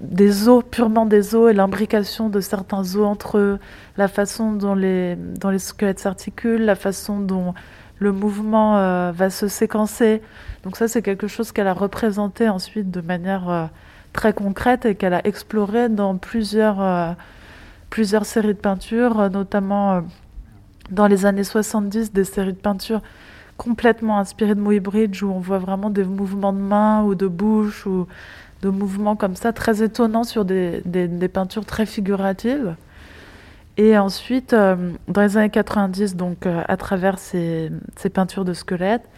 des 0.00 0.48
os, 0.48 0.64
purement 0.68 1.06
des 1.06 1.36
os, 1.36 1.50
et 1.50 1.54
l'imbrication 1.54 2.28
de 2.28 2.40
certains 2.40 2.80
os 2.96 3.06
entre 3.06 3.38
eux, 3.38 3.58
la 3.96 4.08
façon 4.08 4.52
dont 4.52 4.74
les, 4.74 5.14
dont 5.14 5.50
les 5.50 5.60
squelettes 5.60 6.00
s'articulent, 6.00 6.64
la 6.64 6.74
façon 6.74 7.20
dont 7.20 7.54
le 8.00 8.10
mouvement 8.10 8.76
euh, 8.76 9.12
va 9.12 9.30
se 9.30 9.46
séquencer. 9.46 10.20
Donc 10.64 10.76
ça, 10.76 10.88
c'est 10.88 11.02
quelque 11.02 11.28
chose 11.28 11.52
qu'elle 11.52 11.68
a 11.68 11.74
représenté 11.74 12.48
ensuite 12.48 12.90
de 12.90 13.00
manière 13.00 13.70
très 14.14 14.32
concrète 14.32 14.86
et 14.86 14.94
qu'elle 14.94 15.12
a 15.12 15.26
exploré 15.26 15.90
dans 15.90 16.16
plusieurs, 16.16 17.16
plusieurs 17.90 18.24
séries 18.24 18.54
de 18.54 18.58
peintures, 18.58 19.28
notamment 19.28 20.02
dans 20.90 21.06
les 21.06 21.26
années 21.26 21.44
70, 21.44 22.12
des 22.12 22.24
séries 22.24 22.52
de 22.52 22.58
peintures 22.58 23.02
complètement 23.56 24.18
inspiré 24.18 24.54
de 24.54 24.60
Moe 24.60 24.80
Bridge 24.80 25.22
où 25.22 25.30
on 25.30 25.38
voit 25.38 25.58
vraiment 25.58 25.90
des 25.90 26.04
mouvements 26.04 26.52
de 26.52 26.58
main 26.58 27.02
ou 27.02 27.14
de 27.14 27.26
bouche 27.26 27.86
ou 27.86 28.06
de 28.62 28.68
mouvements 28.68 29.16
comme 29.16 29.36
ça 29.36 29.52
très 29.52 29.82
étonnants 29.82 30.24
sur 30.24 30.44
des, 30.44 30.80
des, 30.84 31.28
peintures 31.28 31.64
très 31.64 31.86
figuratives. 31.86 32.76
Et 33.76 33.98
ensuite, 33.98 34.52
euh, 34.52 34.92
dans 35.08 35.20
les 35.20 35.36
années 35.36 35.50
90, 35.50 36.16
donc 36.16 36.46
euh, 36.46 36.62
à 36.66 36.76
travers 36.76 37.18
ces, 37.18 37.70
ces, 37.96 38.08
peintures 38.08 38.44
de 38.44 38.54
squelettes 38.54 39.08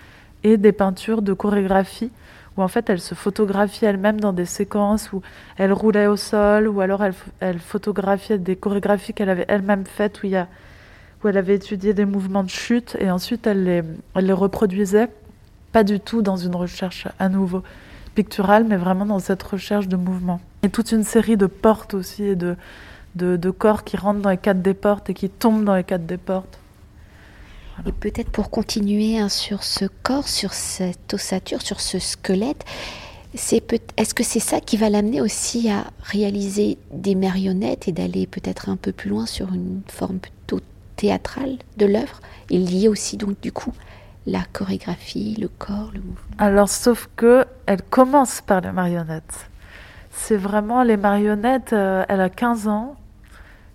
et 0.43 0.57
des 0.57 0.73
peintures 0.73 1.23
de 1.23 1.33
chorégraphie, 1.33 2.11
où 2.56 2.62
en 2.62 2.68
fait 2.68 2.88
elle 2.90 3.00
se 3.00 3.14
photographiait 3.14 3.88
elle-même 3.88 4.20
dans 4.20 4.32
des 4.32 4.44
séquences 4.44 5.12
où 5.12 5.22
elle 5.56 5.72
roulait 5.72 6.06
au 6.06 6.16
sol, 6.16 6.68
ou 6.68 6.80
alors 6.80 7.02
elle, 7.40 7.58
photographiait 7.58 8.38
des 8.38 8.56
chorégraphies 8.56 9.12
qu'elle 9.12 9.30
avait 9.30 9.46
elle-même 9.48 9.84
faites, 9.84 10.22
où 10.22 11.28
elle 11.28 11.36
avait 11.36 11.56
étudié 11.56 11.94
des 11.94 12.04
mouvements 12.04 12.44
de 12.44 12.50
chute 12.50 12.96
et 13.00 13.10
ensuite 13.10 13.46
elle 13.46 13.64
les, 13.64 13.82
elle 14.14 14.26
les 14.26 14.32
reproduisait, 14.32 15.08
pas 15.72 15.84
du 15.84 16.00
tout 16.00 16.22
dans 16.22 16.36
une 16.36 16.54
recherche 16.54 17.08
à 17.18 17.28
nouveau 17.28 17.62
picturale, 18.14 18.64
mais 18.64 18.76
vraiment 18.76 19.06
dans 19.06 19.18
cette 19.18 19.42
recherche 19.42 19.88
de 19.88 19.96
mouvement. 19.96 20.40
Et 20.62 20.70
toute 20.70 20.90
une 20.90 21.04
série 21.04 21.36
de 21.36 21.46
portes 21.46 21.94
aussi 21.94 22.25
et 22.25 22.34
de, 22.34 22.56
de, 23.14 23.50
corps 23.50 23.84
qui 23.84 23.96
rentrent 23.96 24.20
dans 24.20 24.30
les 24.30 24.36
cadres 24.36 24.62
des 24.62 24.75
portes 24.75 25.10
et 25.10 25.14
qui 25.14 25.28
tombent 25.28 25.64
dans 25.64 25.76
les 25.76 25.84
cadres 25.84 26.06
des 26.06 26.16
portes. 26.16 26.58
Et 27.85 27.92
peut-être 27.92 28.30
pour 28.30 28.50
continuer 28.50 29.18
hein, 29.18 29.28
sur 29.28 29.62
ce 29.62 29.85
corps, 30.02 30.28
sur 30.28 30.54
cette 30.54 31.12
ossature, 31.14 31.61
sur 31.61 31.80
ce 31.80 31.99
squelette, 31.99 32.64
est-ce 33.35 34.14
que 34.14 34.23
c'est 34.23 34.40
ça 34.40 34.61
qui 34.61 34.76
va 34.76 34.88
l'amener 34.88 35.21
aussi 35.21 35.68
à 35.68 35.85
réaliser 36.02 36.78
des 36.90 37.14
marionnettes 37.14 37.87
et 37.87 37.92
d'aller 37.92 38.26
peut-être 38.26 38.71
un 38.71 38.76
peu 38.76 38.92
plus 38.92 39.11
loin 39.11 39.26
sur 39.26 39.52
une 39.52 39.83
forme 39.88 40.18
plutôt 40.18 40.61
théâtrale 40.97 41.59
de 41.76 41.87
l'œuvre 41.87 42.21
y 42.50 42.87
a 42.87 42.90
aussi 42.90 43.16
donc 43.16 43.38
du 43.40 43.52
coup 43.52 43.73
la 44.26 44.42
chorégraphie, 44.52 45.37
le 45.38 45.49
corps, 45.49 45.90
le 45.92 46.00
mouvement? 46.00 46.37
Alors 46.38 46.68
sauf 46.68 47.09
que 47.14 47.45
elle 47.66 47.83
commence 47.83 48.40
par 48.40 48.61
les 48.61 48.73
marionnettes. 48.73 49.49
C'est 50.11 50.37
vraiment 50.37 50.83
les 50.83 50.97
marionnettes, 50.97 51.73
euh, 51.73 52.04
elle 52.09 52.21
a 52.21 52.30
15 52.30 52.68
ans, 52.68 52.97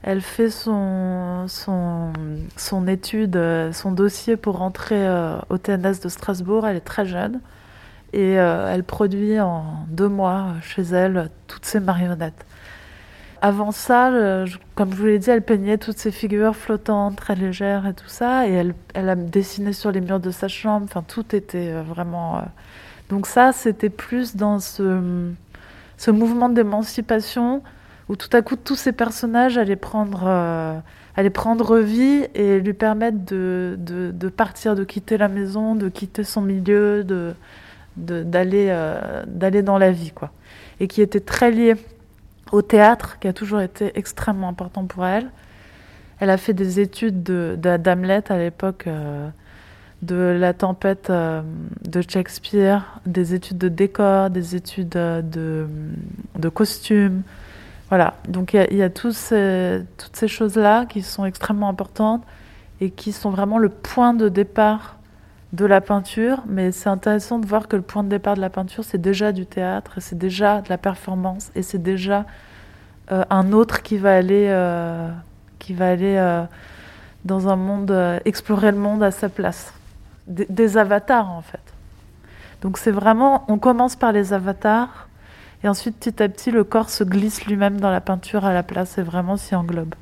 elle 0.03 0.21
fait 0.21 0.49
son, 0.49 1.45
son, 1.47 2.13
son 2.57 2.87
étude, 2.87 3.35
euh, 3.35 3.71
son 3.71 3.91
dossier 3.91 4.37
pour 4.37 4.57
rentrer 4.57 5.07
euh, 5.07 5.37
au 5.49 5.57
TNS 5.57 6.01
de 6.03 6.09
Strasbourg, 6.09 6.67
elle 6.67 6.77
est 6.77 6.81
très 6.81 7.05
jeune. 7.05 7.39
Et 8.13 8.33
elle 8.33 8.83
produit 8.83 9.39
en 9.39 9.85
deux 9.87 10.09
mois 10.09 10.47
chez 10.61 10.81
elle 10.81 11.29
toutes 11.47 11.63
ses 11.63 11.79
marionnettes. 11.79 12.45
Avant 13.43 13.71
ça, 13.71 14.11
comme 14.75 14.91
je 14.91 14.95
vous 14.97 15.05
l'ai 15.07 15.17
dit, 15.17 15.31
elle 15.31 15.41
peignait 15.41 15.79
toutes 15.79 15.97
ces 15.97 16.11
figures 16.11 16.55
flottantes, 16.55 17.15
très 17.15 17.33
légères 17.33 17.87
et 17.87 17.95
tout 17.95 18.07
ça. 18.07 18.47
Et 18.47 18.51
elle, 18.51 18.75
elle 18.93 19.09
a 19.09 19.15
dessiné 19.15 19.73
sur 19.73 19.91
les 19.91 19.99
murs 19.99 20.19
de 20.19 20.29
sa 20.29 20.47
chambre. 20.47 20.85
Enfin, 20.87 21.03
tout 21.07 21.35
était 21.35 21.71
euh, 21.71 21.81
vraiment. 21.81 22.37
Euh, 22.37 22.41
donc, 23.09 23.25
ça, 23.25 23.51
c'était 23.51 23.89
plus 23.89 24.35
dans 24.35 24.59
ce, 24.59 25.31
ce 25.97 26.11
mouvement 26.11 26.49
d'émancipation 26.49 27.63
où 28.11 28.15
tout 28.15 28.29
à 28.33 28.41
coup, 28.41 28.55
tous 28.57 28.75
ces 28.75 28.91
personnages 28.91 29.57
allaient 29.57 29.75
prendre, 29.75 30.23
euh, 30.25 30.77
allaient 31.15 31.29
prendre 31.29 31.77
vie 31.79 32.25
et 32.35 32.59
lui 32.59 32.73
permettre 32.73 33.17
de, 33.25 33.75
de, 33.79 34.29
partir, 34.29 34.75
de 34.75 34.83
quitter 34.83 35.17
la 35.17 35.29
maison, 35.29 35.75
de 35.75 35.89
quitter 35.89 36.23
son 36.23 36.41
milieu, 36.41 37.03
de 37.03 37.33
d'aller 37.97 38.73
d'aller 39.27 39.61
dans 39.61 39.77
la 39.77 39.91
vie, 39.91 40.11
quoi. 40.11 40.31
Et 40.79 40.87
qui 40.87 41.01
était 41.01 41.19
très 41.19 41.51
lié 41.51 41.75
au 42.51 42.61
théâtre, 42.61 43.17
qui 43.19 43.27
a 43.27 43.33
toujours 43.33 43.61
été 43.61 43.91
extrêmement 43.95 44.49
important 44.49 44.85
pour 44.85 45.05
elle. 45.05 45.29
Elle 46.19 46.29
a 46.29 46.37
fait 46.37 46.53
des 46.53 46.79
études 46.79 47.23
d'Hamlet 47.23 48.21
de, 48.21 48.33
à 48.33 48.37
l'époque, 48.37 48.85
euh, 48.87 49.27
de 50.03 50.15
la 50.15 50.53
tempête 50.53 51.09
euh, 51.09 51.41
de 51.87 52.01
Shakespeare, 52.01 52.99
des 53.05 53.33
études 53.33 53.57
de 53.57 53.69
décor, 53.69 54.29
des 54.29 54.55
études 54.55 54.95
euh, 54.95 55.21
de, 55.21 55.67
de 56.37 56.49
costumes. 56.49 57.23
Voilà, 57.91 58.13
donc 58.29 58.53
il 58.53 58.77
y 58.77 58.83
a, 58.83 58.89
toutes 58.89 59.11
ces 59.11 60.27
choses-là 60.27 60.85
qui 60.85 61.01
sont 61.01 61.25
extrêmement 61.25 61.67
importantes 61.67 62.23
et 62.79 62.89
qui 62.89 63.11
sont 63.11 63.31
vraiment 63.31 63.57
le 63.57 63.67
point 63.67 64.13
de 64.13 64.29
départ 64.29 64.95
de 65.51 65.65
la 65.65 65.81
peinture, 65.81 66.41
mais 66.47 66.71
c'est 66.71 66.87
intéressant 66.87 67.37
de 67.37 67.45
voir 67.45 67.67
que 67.67 67.75
le 67.75 67.81
point 67.81 68.05
de 68.05 68.07
départ 68.07 68.35
de 68.35 68.39
la 68.39 68.49
peinture, 68.49 68.85
c'est 68.85 69.01
déjà 69.01 69.33
du 69.33 69.45
théâtre, 69.45 69.95
c'est 69.99 70.17
déjà 70.17 70.61
de 70.61 70.69
la 70.69 70.77
performance, 70.77 71.51
et 71.53 71.63
c'est 71.63 71.83
déjà 71.83 72.25
euh, 73.11 73.25
un 73.29 73.51
autre 73.51 73.81
qui 73.81 73.97
va 73.97 74.15
aller, 74.15 74.47
euh, 74.47 75.09
qui 75.59 75.73
va 75.73 75.89
aller 75.89 76.15
euh, 76.15 76.45
dans 77.25 77.49
un 77.49 77.57
monde, 77.57 77.93
explorer 78.23 78.71
le 78.71 78.77
monde 78.77 79.03
à 79.03 79.11
sa 79.11 79.27
place. 79.27 79.73
des 80.27 80.77
avatars, 80.77 81.29
en 81.29 81.41
fait. 81.41 81.59
Donc 82.61 82.77
c'est 82.77 82.91
vraiment, 82.91 83.43
on 83.49 83.57
commence 83.57 83.97
par 83.97 84.13
les 84.13 84.31
avatars, 84.31 85.09
et 85.63 85.67
ensuite, 85.67 85.97
petit 85.97 86.23
à 86.23 86.29
petit, 86.29 86.51
le 86.51 86.63
corps 86.63 86.89
se 86.89 87.03
glisse 87.03 87.45
lui-même 87.45 87.79
dans 87.79 87.91
la 87.91 88.01
peinture 88.01 88.45
à 88.45 88.53
la 88.53 88.63
place, 88.63 88.97
et 88.97 89.03
vraiment 89.03 89.37
s'y 89.37 89.55
englobe. 89.55 89.95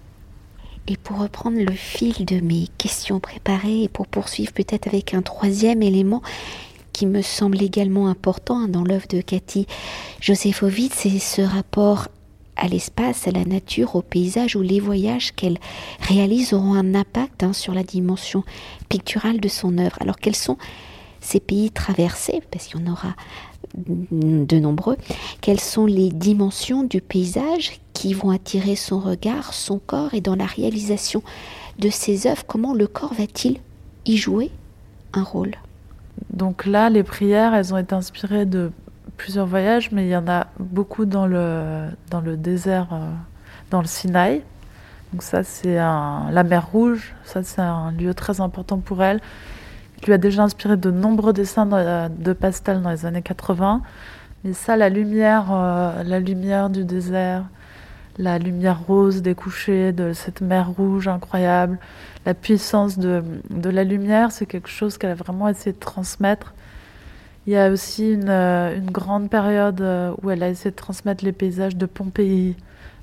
Et 0.88 0.98
pour 0.98 1.20
reprendre 1.20 1.60
le 1.60 1.74
fil 1.74 2.26
de 2.26 2.40
mes 2.40 2.68
questions 2.78 3.20
préparées 3.20 3.84
et 3.84 3.90
pour 3.90 4.08
poursuivre 4.08 4.54
peut-être 4.54 4.88
avec 4.88 5.14
un 5.14 5.22
troisième 5.22 5.84
élément 5.84 6.24
qui 6.94 7.06
me 7.06 7.22
semble 7.22 7.62
également 7.62 8.08
important 8.08 8.68
dans 8.68 8.84
l'œuvre 8.84 9.08
de 9.08 9.22
Cathy 9.22 9.68
Josefovitz, 10.20 10.94
c'est 10.96 11.20
ce 11.20 11.42
rapport 11.42 12.08
à 12.56 12.68
l'espace, 12.68 13.28
à 13.28 13.32
la 13.32 13.46
nature, 13.46 13.96
au 13.96 14.02
paysage, 14.02 14.56
où 14.56 14.62
les 14.62 14.80
voyages 14.80 15.32
qu'elle 15.34 15.60
réalise 16.02 16.54
auront 16.54 16.74
un 16.74 16.96
impact 16.96 17.44
hein, 17.44 17.54
sur 17.54 17.74
la 17.74 17.84
dimension 17.84 18.44
picturale 18.90 19.40
de 19.40 19.48
son 19.48 19.78
œuvre. 19.78 19.98
Alors 20.02 20.18
quels 20.18 20.36
sont 20.36 20.58
ces 21.22 21.40
pays 21.40 21.72
traversés, 21.72 22.42
parce 22.52 22.68
qu'il 22.68 22.80
y 22.80 22.84
en 22.84 22.92
aura 22.92 23.16
de 23.76 24.60
nombreux, 24.60 24.98
quelles 25.42 25.60
sont 25.60 25.86
les 25.86 26.10
dimensions 26.10 26.84
du 26.84 27.02
paysage 27.02 27.80
qui 27.94 28.14
vont 28.14 28.32
attirer 28.32 28.76
son 28.76 29.00
regard, 29.00 29.54
son 29.54 29.80
corps 29.80 30.14
et 30.14 30.22
dans 30.22 30.36
la 30.36 30.46
réalisation 30.46 31.22
de 31.78 31.90
ses 31.90 32.28
œuvres, 32.28 32.44
comment 32.48 32.74
le 32.74 32.88
corps 32.88 33.14
va-t-il 33.14 33.60
y 34.06 34.18
jouer 34.18 34.52
un 35.14 35.24
rôle? 35.24 35.56
Donc 36.32 36.66
là, 36.66 36.90
les 36.90 37.04
prières, 37.04 37.54
elles 37.54 37.74
ont 37.74 37.78
été 37.78 37.94
inspirées 37.94 38.46
de 38.46 38.72
plusieurs 39.18 39.46
voyages, 39.46 39.92
mais 39.92 40.06
il 40.06 40.10
y 40.10 40.16
en 40.16 40.28
a 40.28 40.48
beaucoup 40.60 41.06
dans 41.06 41.28
le, 41.28 41.88
dans 42.10 42.22
le 42.22 42.38
désert, 42.38 42.88
euh, 42.92 43.12
dans 43.70 43.82
le 43.82 43.88
Sinaï. 43.88 44.42
Donc 45.12 45.24
ça, 45.24 45.44
c'est 45.44 45.76
la 45.76 46.44
mer 46.44 46.68
Rouge, 46.72 47.16
ça 47.26 47.42
c'est 47.42 47.62
un 47.62 47.92
lieu 47.92 48.14
très 48.14 48.42
important 48.42 48.78
pour 48.78 49.02
elle 49.02 49.20
lui 50.06 50.14
a 50.14 50.18
déjà 50.18 50.44
inspiré 50.44 50.78
de 50.78 50.92
nombreux 50.92 51.34
dessins 51.34 51.66
de 51.66 52.34
pastel 52.34 52.82
dans 52.82 52.92
les 52.92 53.06
années 53.06 53.22
80. 53.22 53.82
Mais 54.44 54.54
ça, 54.54 54.78
la 54.78 54.90
lumière, 54.90 55.48
euh, 55.52 56.04
la 56.04 56.20
lumière 56.20 56.70
du 56.70 56.86
désert, 56.86 57.44
la 58.18 58.40
lumière 58.40 58.80
rose 58.86 59.22
des 59.22 59.36
couchers, 59.36 59.92
de 59.92 60.14
cette 60.14 60.42
mer 60.42 60.70
rouge 60.70 61.08
incroyable, 61.08 61.78
la 62.26 62.34
puissance 62.34 62.98
de, 62.98 63.24
la 63.50 63.84
lumière, 63.84 64.32
c'est 64.32 64.46
quelque 64.46 64.70
chose 64.70 64.98
qu'elle 64.98 65.12
a 65.12 65.16
vraiment 65.16 65.50
essayé 65.50 65.74
de 65.74 65.80
transmettre. 65.80 66.54
Il 67.48 67.54
y 67.54 67.58
a 67.58 67.70
aussi 67.70 68.14
une, 68.14 68.30
euh, 68.30 68.78
une, 68.78 68.92
grande 68.92 69.30
période 69.30 69.82
euh, 69.82 70.14
où 70.22 70.30
elle 70.30 70.44
a 70.44 70.50
essayé 70.50 70.72
de 70.72 70.76
transmettre 70.76 71.26
les 71.26 71.32
paysages 71.32 71.76
de 71.76 71.86
Pompéi, 71.86 72.56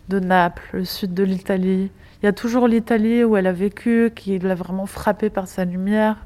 de 0.08 0.20
Naples, 0.20 0.62
le 0.72 0.84
sud 0.84 1.12
de 1.14 1.24
l'Italie. 1.24 1.90
Il 2.22 2.26
y 2.26 2.28
a 2.28 2.32
toujours 2.32 2.68
l'Italie 2.68 3.24
où 3.24 3.36
elle 3.36 3.46
a 3.46 3.52
vécu, 3.52 4.12
qui 4.14 4.38
l'a 4.38 4.54
vraiment 4.54 4.86
frappée 4.86 5.30
par 5.30 5.48
sa 5.48 5.64
lumière 5.64 6.16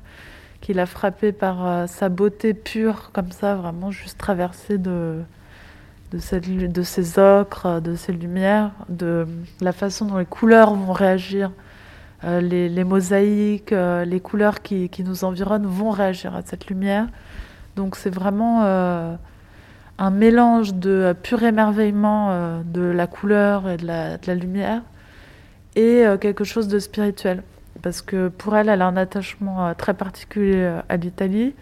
qu'il 0.60 0.78
a 0.78 0.86
frappé 0.86 1.32
par 1.32 1.66
euh, 1.66 1.86
sa 1.86 2.08
beauté 2.08 2.54
pure, 2.54 3.10
comme 3.12 3.32
ça, 3.32 3.54
vraiment 3.54 3.90
juste 3.90 4.18
traversée 4.18 4.78
de, 4.78 5.20
de, 6.12 6.18
ces 6.82 7.18
ocres, 7.18 7.80
de 7.80 7.94
ces 7.94 8.12
lumières, 8.12 8.72
de 8.88 9.26
la 9.60 9.72
façon 9.72 10.04
dont 10.06 10.18
les 10.18 10.26
couleurs 10.26 10.74
vont 10.74 10.92
réagir. 10.92 11.50
Euh, 12.24 12.40
les, 12.40 12.84
mosaïques, 12.84 13.72
euh, 13.72 14.04
les 14.04 14.20
couleurs 14.20 14.60
qui, 14.60 14.90
qui, 14.90 15.02
nous 15.02 15.24
environnent 15.24 15.66
vont 15.66 15.90
réagir 15.90 16.34
à 16.34 16.42
cette 16.44 16.66
lumière. 16.66 17.06
Donc 17.76 17.96
c'est 17.96 18.10
vraiment 18.10 18.62
un 18.62 20.10
mélange 20.10 20.74
de 20.74 21.14
pur 21.22 21.42
émerveillement 21.44 22.60
de 22.64 22.82
la 22.82 23.06
couleur 23.06 23.68
et 23.68 23.76
la, 23.78 24.18
de 24.18 24.26
la 24.26 24.34
lumière 24.34 24.82
et 25.76 26.04
quelque 26.20 26.42
chose 26.42 26.66
de 26.66 26.80
spirituel 26.80 27.44
parce 27.82 28.02
que 28.02 28.28
pour 28.28 28.56
elle, 28.56 28.68
elle 28.68 28.82
a 28.82 28.86
un 28.86 28.96
attachement 28.96 29.66
euh, 29.66 29.74
très 29.74 29.94
particulier 29.94 30.56
euh, 30.56 30.80
à 30.88 30.96
l'Italie, 30.96 31.54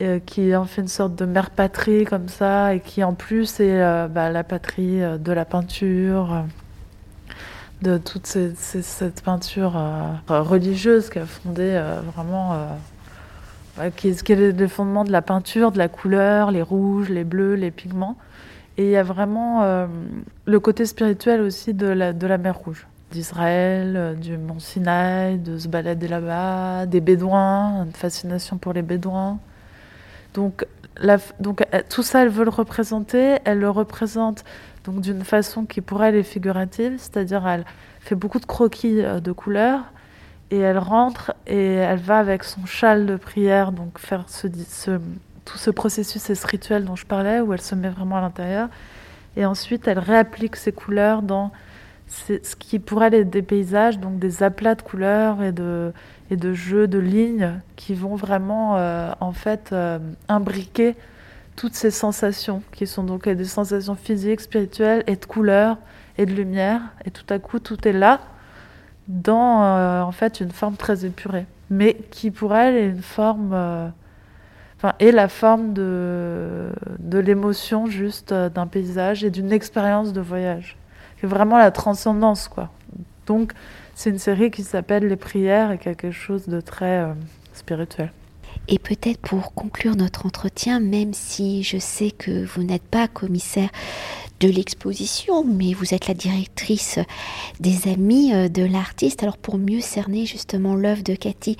euh, 0.00 0.18
qui 0.24 0.54
en 0.54 0.64
fait 0.64 0.82
une 0.82 0.88
sorte 0.88 1.14
de 1.14 1.24
mère 1.24 1.50
patrie 1.50 2.04
comme 2.04 2.28
ça, 2.28 2.74
et 2.74 2.80
qui 2.80 3.04
en 3.04 3.14
plus 3.14 3.60
est 3.60 4.08
bah, 4.08 4.30
la 4.30 4.44
patrie 4.44 5.00
de 5.00 5.32
la 5.32 5.44
peinture, 5.44 6.44
de 7.82 7.98
toute 7.98 8.26
cette 8.26 9.22
peinture 9.22 9.80
religieuse 10.28 11.10
qui 11.10 11.18
a 11.18 11.26
fondé 11.26 11.80
vraiment, 12.14 12.68
qui, 13.96 14.08
est, 14.08 14.28
le 14.30 14.68
fondement 14.68 15.04
de 15.04 15.12
la 15.12 15.22
peinture, 15.22 15.72
de 15.72 15.78
la 15.78 15.88
couleur, 15.88 16.50
les 16.50 16.62
rouges, 16.62 17.08
les 17.08 17.24
bleus, 17.24 17.54
les 17.54 17.70
pigments. 17.70 18.16
Et 18.78 18.84
il 18.84 18.90
y 18.90 18.96
a 18.96 19.02
vraiment 19.02 19.86
le 20.46 20.60
côté 20.60 20.86
spirituel 20.86 21.42
aussi 21.42 21.74
de 21.74 21.86
la, 21.86 22.12
de 22.12 22.26
la 22.26 22.38
mer 22.38 22.56
Rouge 22.56 22.86
d'Israël, 23.12 23.94
euh, 23.96 24.14
du 24.14 24.36
mont 24.36 24.58
Sinaï, 24.58 25.38
de 25.38 25.58
se 25.58 25.68
balader 25.68 26.08
là-bas, 26.08 26.86
des 26.86 27.00
bédouins, 27.00 27.84
une 27.84 27.92
fascination 27.92 28.58
pour 28.58 28.72
les 28.72 28.82
bédouins. 28.82 29.38
Donc, 30.34 30.66
donc 31.38 31.62
euh, 31.74 31.82
tout 31.88 32.02
ça, 32.02 32.22
elle 32.22 32.28
veut 32.28 32.44
le 32.44 32.50
représenter. 32.50 33.38
Elle 33.44 33.60
le 33.60 33.70
représente 33.70 34.44
donc 34.84 35.00
d'une 35.00 35.24
façon 35.24 35.64
qui 35.64 35.80
pour 35.80 36.02
elle 36.02 36.16
est 36.16 36.22
figurative, 36.22 36.94
c'est-à-dire 36.98 37.46
elle 37.46 37.64
fait 38.00 38.16
beaucoup 38.16 38.40
de 38.40 38.46
croquis 38.46 39.02
euh, 39.02 39.20
de 39.20 39.30
couleurs 39.32 39.84
et 40.50 40.58
elle 40.58 40.78
rentre 40.78 41.32
et 41.46 41.74
elle 41.74 42.00
va 42.00 42.18
avec 42.18 42.44
son 42.44 42.66
châle 42.66 43.06
de 43.06 43.16
prière 43.16 43.72
donc 43.72 43.98
faire 43.98 44.24
ce, 44.28 44.48
tout 44.48 45.56
ce 45.56 45.70
processus 45.70 46.28
et 46.28 46.34
ce 46.34 46.46
rituel 46.46 46.84
dont 46.84 46.96
je 46.96 47.06
parlais 47.06 47.40
où 47.40 47.54
elle 47.54 47.60
se 47.60 47.74
met 47.74 47.88
vraiment 47.88 48.18
à 48.18 48.20
l'intérieur 48.20 48.68
et 49.36 49.46
ensuite 49.46 49.88
elle 49.88 49.98
réapplique 49.98 50.56
ces 50.56 50.72
couleurs 50.72 51.22
dans 51.22 51.52
c'est 52.12 52.44
ce 52.44 52.56
qui 52.56 52.78
pourrait 52.78 53.14
être 53.14 53.30
des 53.30 53.42
paysages, 53.42 53.98
donc 53.98 54.18
des 54.18 54.42
aplats 54.42 54.74
de 54.74 54.82
couleurs 54.82 55.42
et 55.42 55.50
de, 55.50 55.92
et 56.30 56.36
de 56.36 56.52
jeux 56.52 56.86
de 56.86 56.98
lignes 56.98 57.60
qui 57.74 57.94
vont 57.94 58.16
vraiment 58.16 58.76
euh, 58.76 59.10
en 59.20 59.32
fait 59.32 59.70
euh, 59.72 59.98
imbriquer 60.28 60.94
toutes 61.56 61.74
ces 61.74 61.90
sensations 61.90 62.62
qui 62.72 62.86
sont 62.86 63.04
donc 63.04 63.26
des 63.28 63.44
sensations 63.44 63.94
physiques, 63.94 64.42
spirituelles 64.42 65.04
et 65.06 65.16
de 65.16 65.24
couleurs 65.24 65.78
et 66.18 66.26
de 66.26 66.32
lumière. 66.32 66.82
Et 67.06 67.10
tout 67.10 67.24
à 67.30 67.38
coup 67.38 67.58
tout 67.58 67.88
est 67.88 67.94
là 67.94 68.20
dans 69.08 69.64
euh, 69.64 70.02
en 70.02 70.12
fait 70.12 70.40
une 70.40 70.52
forme 70.52 70.76
très 70.76 71.06
épurée 71.06 71.46
mais 71.70 71.94
qui 72.10 72.30
pour 72.30 72.54
elle 72.54 72.76
est 72.76 72.88
une 72.88 73.02
forme 73.02 73.54
enfin 74.76 74.92
est 74.98 75.12
la 75.12 75.28
forme 75.28 75.72
de 75.72 76.68
de 76.98 77.18
l'émotion 77.18 77.86
juste 77.86 78.34
d'un 78.34 78.66
paysage 78.66 79.24
et 79.24 79.30
d'une 79.30 79.50
expérience 79.50 80.12
de 80.12 80.20
voyage 80.20 80.76
vraiment 81.26 81.58
la 81.58 81.70
transcendance, 81.70 82.48
quoi. 82.48 82.70
Donc, 83.26 83.52
c'est 83.94 84.10
une 84.10 84.18
série 84.18 84.50
qui 84.50 84.62
s'appelle 84.62 85.06
Les 85.06 85.16
prières 85.16 85.70
et 85.70 85.78
quelque 85.78 86.10
chose 86.10 86.48
de 86.48 86.60
très 86.60 87.00
euh, 87.00 87.12
spirituel. 87.52 88.12
Et 88.68 88.78
peut-être 88.78 89.20
pour 89.20 89.54
conclure 89.54 89.96
notre 89.96 90.26
entretien, 90.26 90.80
même 90.80 91.14
si 91.14 91.62
je 91.62 91.78
sais 91.78 92.10
que 92.10 92.44
vous 92.44 92.62
n'êtes 92.62 92.82
pas 92.82 93.08
commissaire 93.08 93.70
de 94.40 94.48
l'exposition, 94.48 95.44
mais 95.44 95.72
vous 95.72 95.94
êtes 95.94 96.08
la 96.08 96.14
directrice 96.14 96.98
des 97.60 97.88
amis 97.88 98.34
euh, 98.34 98.48
de 98.48 98.64
l'artiste, 98.64 99.22
alors 99.22 99.38
pour 99.38 99.58
mieux 99.58 99.80
cerner 99.80 100.26
justement 100.26 100.74
l'œuvre 100.74 101.02
de 101.02 101.14
Cathy 101.14 101.56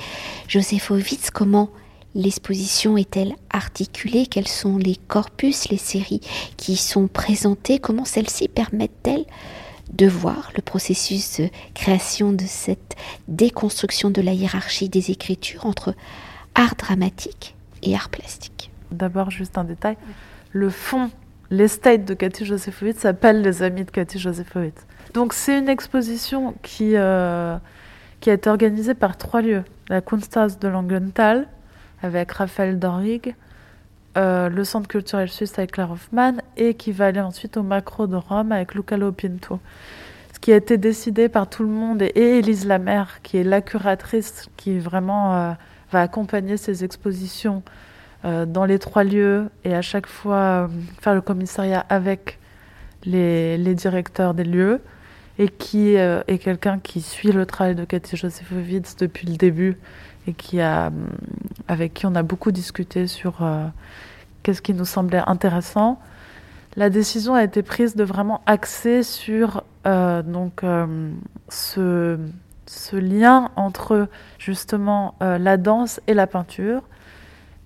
Josefovitz, 0.49 1.31
comment 1.31 1.71
l'exposition 2.15 2.97
est-elle 2.97 3.35
articulée? 3.51 4.27
Quels 4.27 4.49
sont 4.49 4.77
les 4.77 4.97
corpus, 4.97 5.69
les 5.69 5.79
séries 5.79 6.21
qui 6.57 6.77
sont 6.77 7.09
présentées? 7.09 7.79
Comment 7.79 8.05
celles-ci 8.05 8.49
permettent-elles 8.49 9.25
de 9.93 10.07
voir 10.07 10.53
le 10.57 10.63
processus 10.63 11.41
de 11.41 11.49
création 11.75 12.33
de 12.33 12.45
cette 12.47 12.97
déconstruction 13.29 14.11
de 14.11 14.23
la 14.23 14.33
hiérarchie 14.33 14.89
des 14.89 15.11
écritures 15.11 15.67
entre 15.67 15.95
art 16.55 16.77
dramatique 16.77 17.55
et 17.83 17.95
art 17.95 18.09
plastique? 18.09 18.71
D'abord, 18.91 19.31
juste 19.31 19.59
un 19.59 19.65
détail. 19.65 19.97
Le 20.53 20.71
fond, 20.71 21.11
l'estate 21.51 22.05
de 22.05 22.15
Cathy 22.15 22.45
Josephowitz 22.45 22.99
s'appelle 22.99 23.43
Les 23.43 23.63
Amis 23.63 23.85
de 23.85 23.91
Cathy 23.91 24.19
Josephowitz. 24.19 24.87
Donc 25.15 25.33
c'est 25.33 25.59
une 25.59 25.69
exposition 25.69 26.55
qui, 26.63 26.93
euh, 26.95 27.57
qui 28.21 28.31
a 28.31 28.35
été 28.35 28.49
organisée 28.49 28.95
par 28.95 29.17
trois 29.17 29.43
lieux. 29.43 29.65
La 29.89 30.01
Kunsthaus 30.01 30.59
de 30.59 30.69
Langenthal, 30.69 31.49
avec 32.03 32.33
Raphaël 32.33 32.79
Dorrig, 32.79 33.35
euh, 34.17 34.49
le 34.49 34.65
Centre 34.65 34.89
culturel 34.89 35.29
suisse 35.29 35.59
avec 35.59 35.73
Claire 35.73 35.91
Hoffman, 35.91 36.35
et 36.57 36.75
qui 36.75 36.93
va 36.93 37.07
aller 37.07 37.21
ensuite 37.21 37.57
au 37.57 37.63
Macro 37.63 38.07
de 38.07 38.17
Rome 38.17 38.53
avec 38.53 38.75
Luca 38.75 38.97
Lopinto. 38.97 39.61
Ce 40.35 40.39
qui 40.39 40.53
a 40.53 40.57
été 40.57 40.77
décidé 40.77 41.29
par 41.29 41.49
tout 41.49 41.63
le 41.63 41.71
monde, 41.71 42.03
et, 42.03 42.39
Élise 42.39 42.67
Lamère, 42.67 43.23
qui 43.23 43.39
est 43.39 43.45
la 43.45 43.61
curatrice, 43.61 44.49
qui 44.57 44.79
vraiment 44.79 45.35
euh, 45.35 45.53
va 45.91 46.01
accompagner 46.01 46.57
ces 46.57 46.85
expositions 46.85 47.63
dans 48.47 48.67
les 48.67 48.79
trois 48.79 49.03
lieux, 49.03 49.51
et 49.65 49.75
à 49.75 49.83
chaque 49.83 50.07
fois 50.07 50.71
faire 51.01 51.13
le 51.13 51.21
commissariat 51.21 51.85
avec 51.89 52.39
les, 53.05 53.75
directeurs 53.75 54.35
des 54.35 54.45
lieux 54.45 54.81
et 55.39 55.49
qui 55.49 55.97
euh, 55.97 56.23
est 56.29 56.39
quelqu'un 56.39 56.79
qui 56.79 57.01
suit 57.01 57.33
le 57.33 57.47
travail 57.47 57.75
de 57.75 57.85
Cathy 57.85 58.17
Josefovitz 58.17 58.97
depuis 58.97 59.27
le 59.27 59.37
début 59.37 59.79
et 60.27 60.33
qui 60.33 60.61
a, 60.61 60.87
euh, 60.87 60.91
avec 61.69 61.95
qui 61.95 62.07
on 62.07 62.15
a 62.15 62.23
beaucoup 62.23 62.53
discuté 62.53 63.07
sur 63.07 63.43
euh, 63.43 63.67
qu'est-ce 64.43 64.63
qui 64.63 64.75
nous 64.75 64.85
semblait 64.85 65.23
intéressant. 65.27 65.99
La 66.77 66.91
décision 66.91 67.35
a 67.35 67.45
été 67.45 67.63
prise 67.63 67.97
de 67.97 68.05
vraiment 68.05 68.41
axer 68.47 69.03
sur 69.03 69.63
donc 69.85 70.63
ce, 71.49 72.17
lien 72.93 73.51
entre 73.57 74.09
justement 74.39 75.15
la 75.21 75.59
danse 75.59 76.01
et 76.07 76.15
la 76.15 76.27
peinture 76.27 76.81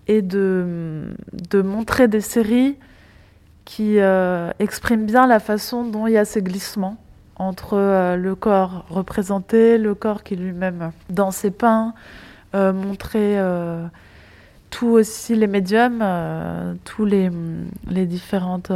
et 0.09 0.23
de, 0.23 1.15
de 1.51 1.63
montrer 1.63 2.09
des 2.09 2.21
séries 2.21 2.77
qui 3.65 3.99
expriment 4.59 5.07
bien 5.07 5.29
la 5.29 5.39
façon 5.39 5.85
dont 5.85 6.09
il 6.09 6.15
y 6.15 6.19
a 6.19 6.25
ces 6.25 6.43
glissements 6.43 6.97
entre 7.39 7.75
euh, 7.75 8.17
le 8.17 8.35
corps 8.35 8.85
représenté, 8.89 9.79
le 9.79 9.95
corps 9.95 10.23
qui 10.23 10.37
lui-même 10.37 10.93
dans 11.11 11.31
ses 11.31 11.51
peints, 11.51 11.95
euh, 11.95 12.26
montrer 12.73 13.39
euh, 13.39 13.87
tout 14.71 14.89
aussi 14.89 15.35
les 15.35 15.47
médiums, 15.47 16.05
tous 16.85 17.05
les, 17.05 17.31
les, 17.89 18.07
différentes, 18.07 18.71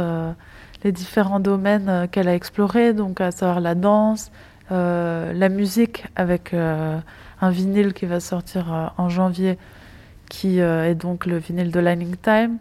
les 0.83 0.91
différents 0.91 1.39
domaines 1.39 2.07
qu'elle 2.11 2.27
a 2.27 2.33
explorés, 2.33 2.93
donc 2.93 3.21
à 3.21 3.31
savoir 3.31 3.59
la 3.59 3.75
danse, 3.75 4.31
la 4.69 5.49
musique 5.49 6.05
avec 6.15 6.53
un 6.53 7.49
vinyle 7.49 7.93
qui 7.93 8.05
va 8.05 8.19
sortir 8.19 8.93
en 8.97 9.09
janvier, 9.09 9.59
qui 10.29 10.59
est 10.59 10.95
donc 10.95 11.25
le 11.25 11.37
vinyle 11.37 11.71
de 11.71 11.79
Lining 11.79 12.15
Time. 12.15 12.57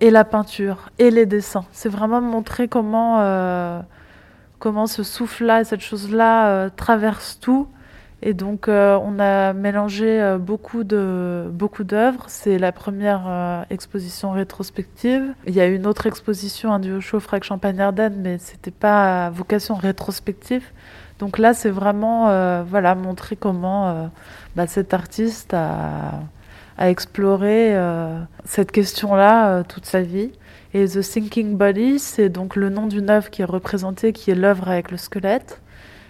et 0.00 0.10
la 0.10 0.24
peinture 0.24 0.90
et 0.98 1.10
les 1.10 1.26
dessins. 1.26 1.64
C'est 1.72 1.88
vraiment 1.88 2.20
montrer 2.20 2.68
comment 2.68 3.82
comment 4.58 4.86
ce 4.86 5.02
souffle-là, 5.02 5.64
cette 5.64 5.80
chose-là 5.80 6.48
euh, 6.48 6.70
traverse 6.74 7.38
tout. 7.40 7.68
Et 8.22 8.32
donc, 8.32 8.68
euh, 8.68 8.98
on 9.02 9.18
a 9.18 9.52
mélangé 9.52 10.20
euh, 10.20 10.38
beaucoup 10.38 10.84
de 10.84 11.46
beaucoup 11.52 11.84
d'œuvres. 11.84 12.24
C'est 12.28 12.58
la 12.58 12.72
première 12.72 13.66
exposition 13.70 14.32
rétrospective. 14.32 15.34
Il 15.46 15.54
y 15.54 15.60
a 15.60 15.66
une 15.66 15.86
autre 15.86 16.06
exposition, 16.06 16.72
un 16.72 16.78
duo 16.78 17.00
show 17.00 17.20
Frag 17.20 17.44
Champagne 17.44 17.80
Ardennes, 17.80 18.20
mais 18.22 18.38
c'était 18.38 18.70
pas 18.70 19.26
à 19.26 19.30
vocation 19.30 19.74
rétrospective. 19.74 20.64
Donc 21.18 21.38
là, 21.38 21.54
c'est 21.54 21.70
vraiment 21.70 22.26
voilà 22.64 22.94
montrer 22.94 23.36
comment 23.36 24.10
bah, 24.54 24.66
cet 24.66 24.92
artiste 24.92 25.54
a 25.54 26.20
exploré 26.78 27.74
cette 28.44 28.70
question-là 28.72 29.62
toute 29.64 29.86
sa 29.86 30.02
vie. 30.02 30.32
Et 30.74 30.86
The 30.86 31.00
Thinking 31.00 31.56
Body, 31.56 31.98
c'est 31.98 32.28
donc 32.28 32.54
le 32.54 32.68
nom 32.68 32.86
d'une 32.86 33.08
œuvre 33.08 33.30
qui 33.30 33.40
est 33.40 33.46
représentée, 33.46 34.12
qui 34.12 34.30
est 34.30 34.34
l'œuvre 34.34 34.68
avec 34.68 34.90
le 34.90 34.98
squelette, 34.98 35.62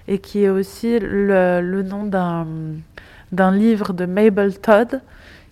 et 0.09 0.19
qui 0.19 0.45
est 0.45 0.49
aussi 0.49 0.99
le, 1.01 1.83
nom 1.83 2.05
d'un 3.33 3.51
livre 3.53 3.93
de 3.93 4.07
Mabel 4.07 4.59
Todd, 4.59 5.01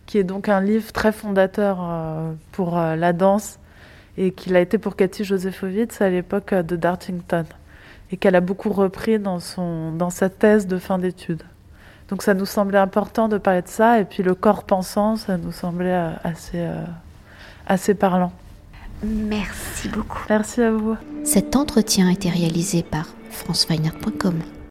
qui 0.06 0.18
est 0.18 0.24
donc 0.24 0.48
un 0.48 0.60
livre 0.60 0.92
très 0.92 1.12
fondateur 1.12 1.78
euh, 1.80 2.32
pour 2.52 2.78
euh, 2.78 2.94
la 2.94 3.12
danse, 3.12 3.58
et 4.16 4.30
qu'il 4.30 4.54
a 4.54 4.60
été 4.60 4.78
pour 4.78 4.96
Cathy 4.96 5.24
Josephowitz 5.24 6.00
à 6.00 6.08
l'époque 6.08 6.52
euh, 6.52 6.62
de 6.62 6.76
Dartington, 6.76 7.44
et 8.12 8.16
qu'elle 8.16 8.36
a 8.36 8.40
beaucoup 8.40 8.70
repris 8.70 9.18
dans, 9.18 9.40
son, 9.40 9.92
dans 9.92 10.10
sa 10.10 10.28
thèse 10.28 10.66
de 10.66 10.78
fin 10.78 10.98
d'études. 10.98 11.42
Donc 12.10 12.22
ça 12.22 12.34
nous 12.34 12.46
semblait 12.46 12.78
important 12.78 13.28
de 13.28 13.38
parler 13.38 13.62
de 13.62 13.68
ça, 13.68 13.98
et 13.98 14.04
puis 14.04 14.22
le 14.22 14.34
corps 14.34 14.64
pensant, 14.64 15.16
ça 15.16 15.38
nous 15.38 15.52
semblait 15.52 16.12
assez, 16.22 16.68
assez 17.66 17.94
parlant. 17.94 18.30
Merci 19.02 19.88
beaucoup. 19.88 20.20
Merci 20.28 20.60
à 20.60 20.70
vous. 20.70 20.96
Cet 21.24 21.56
entretien 21.56 22.08
a 22.08 22.12
été 22.12 22.28
réalisé 22.28 22.82
par 22.82 23.06
franceweiner.com. 23.34 24.54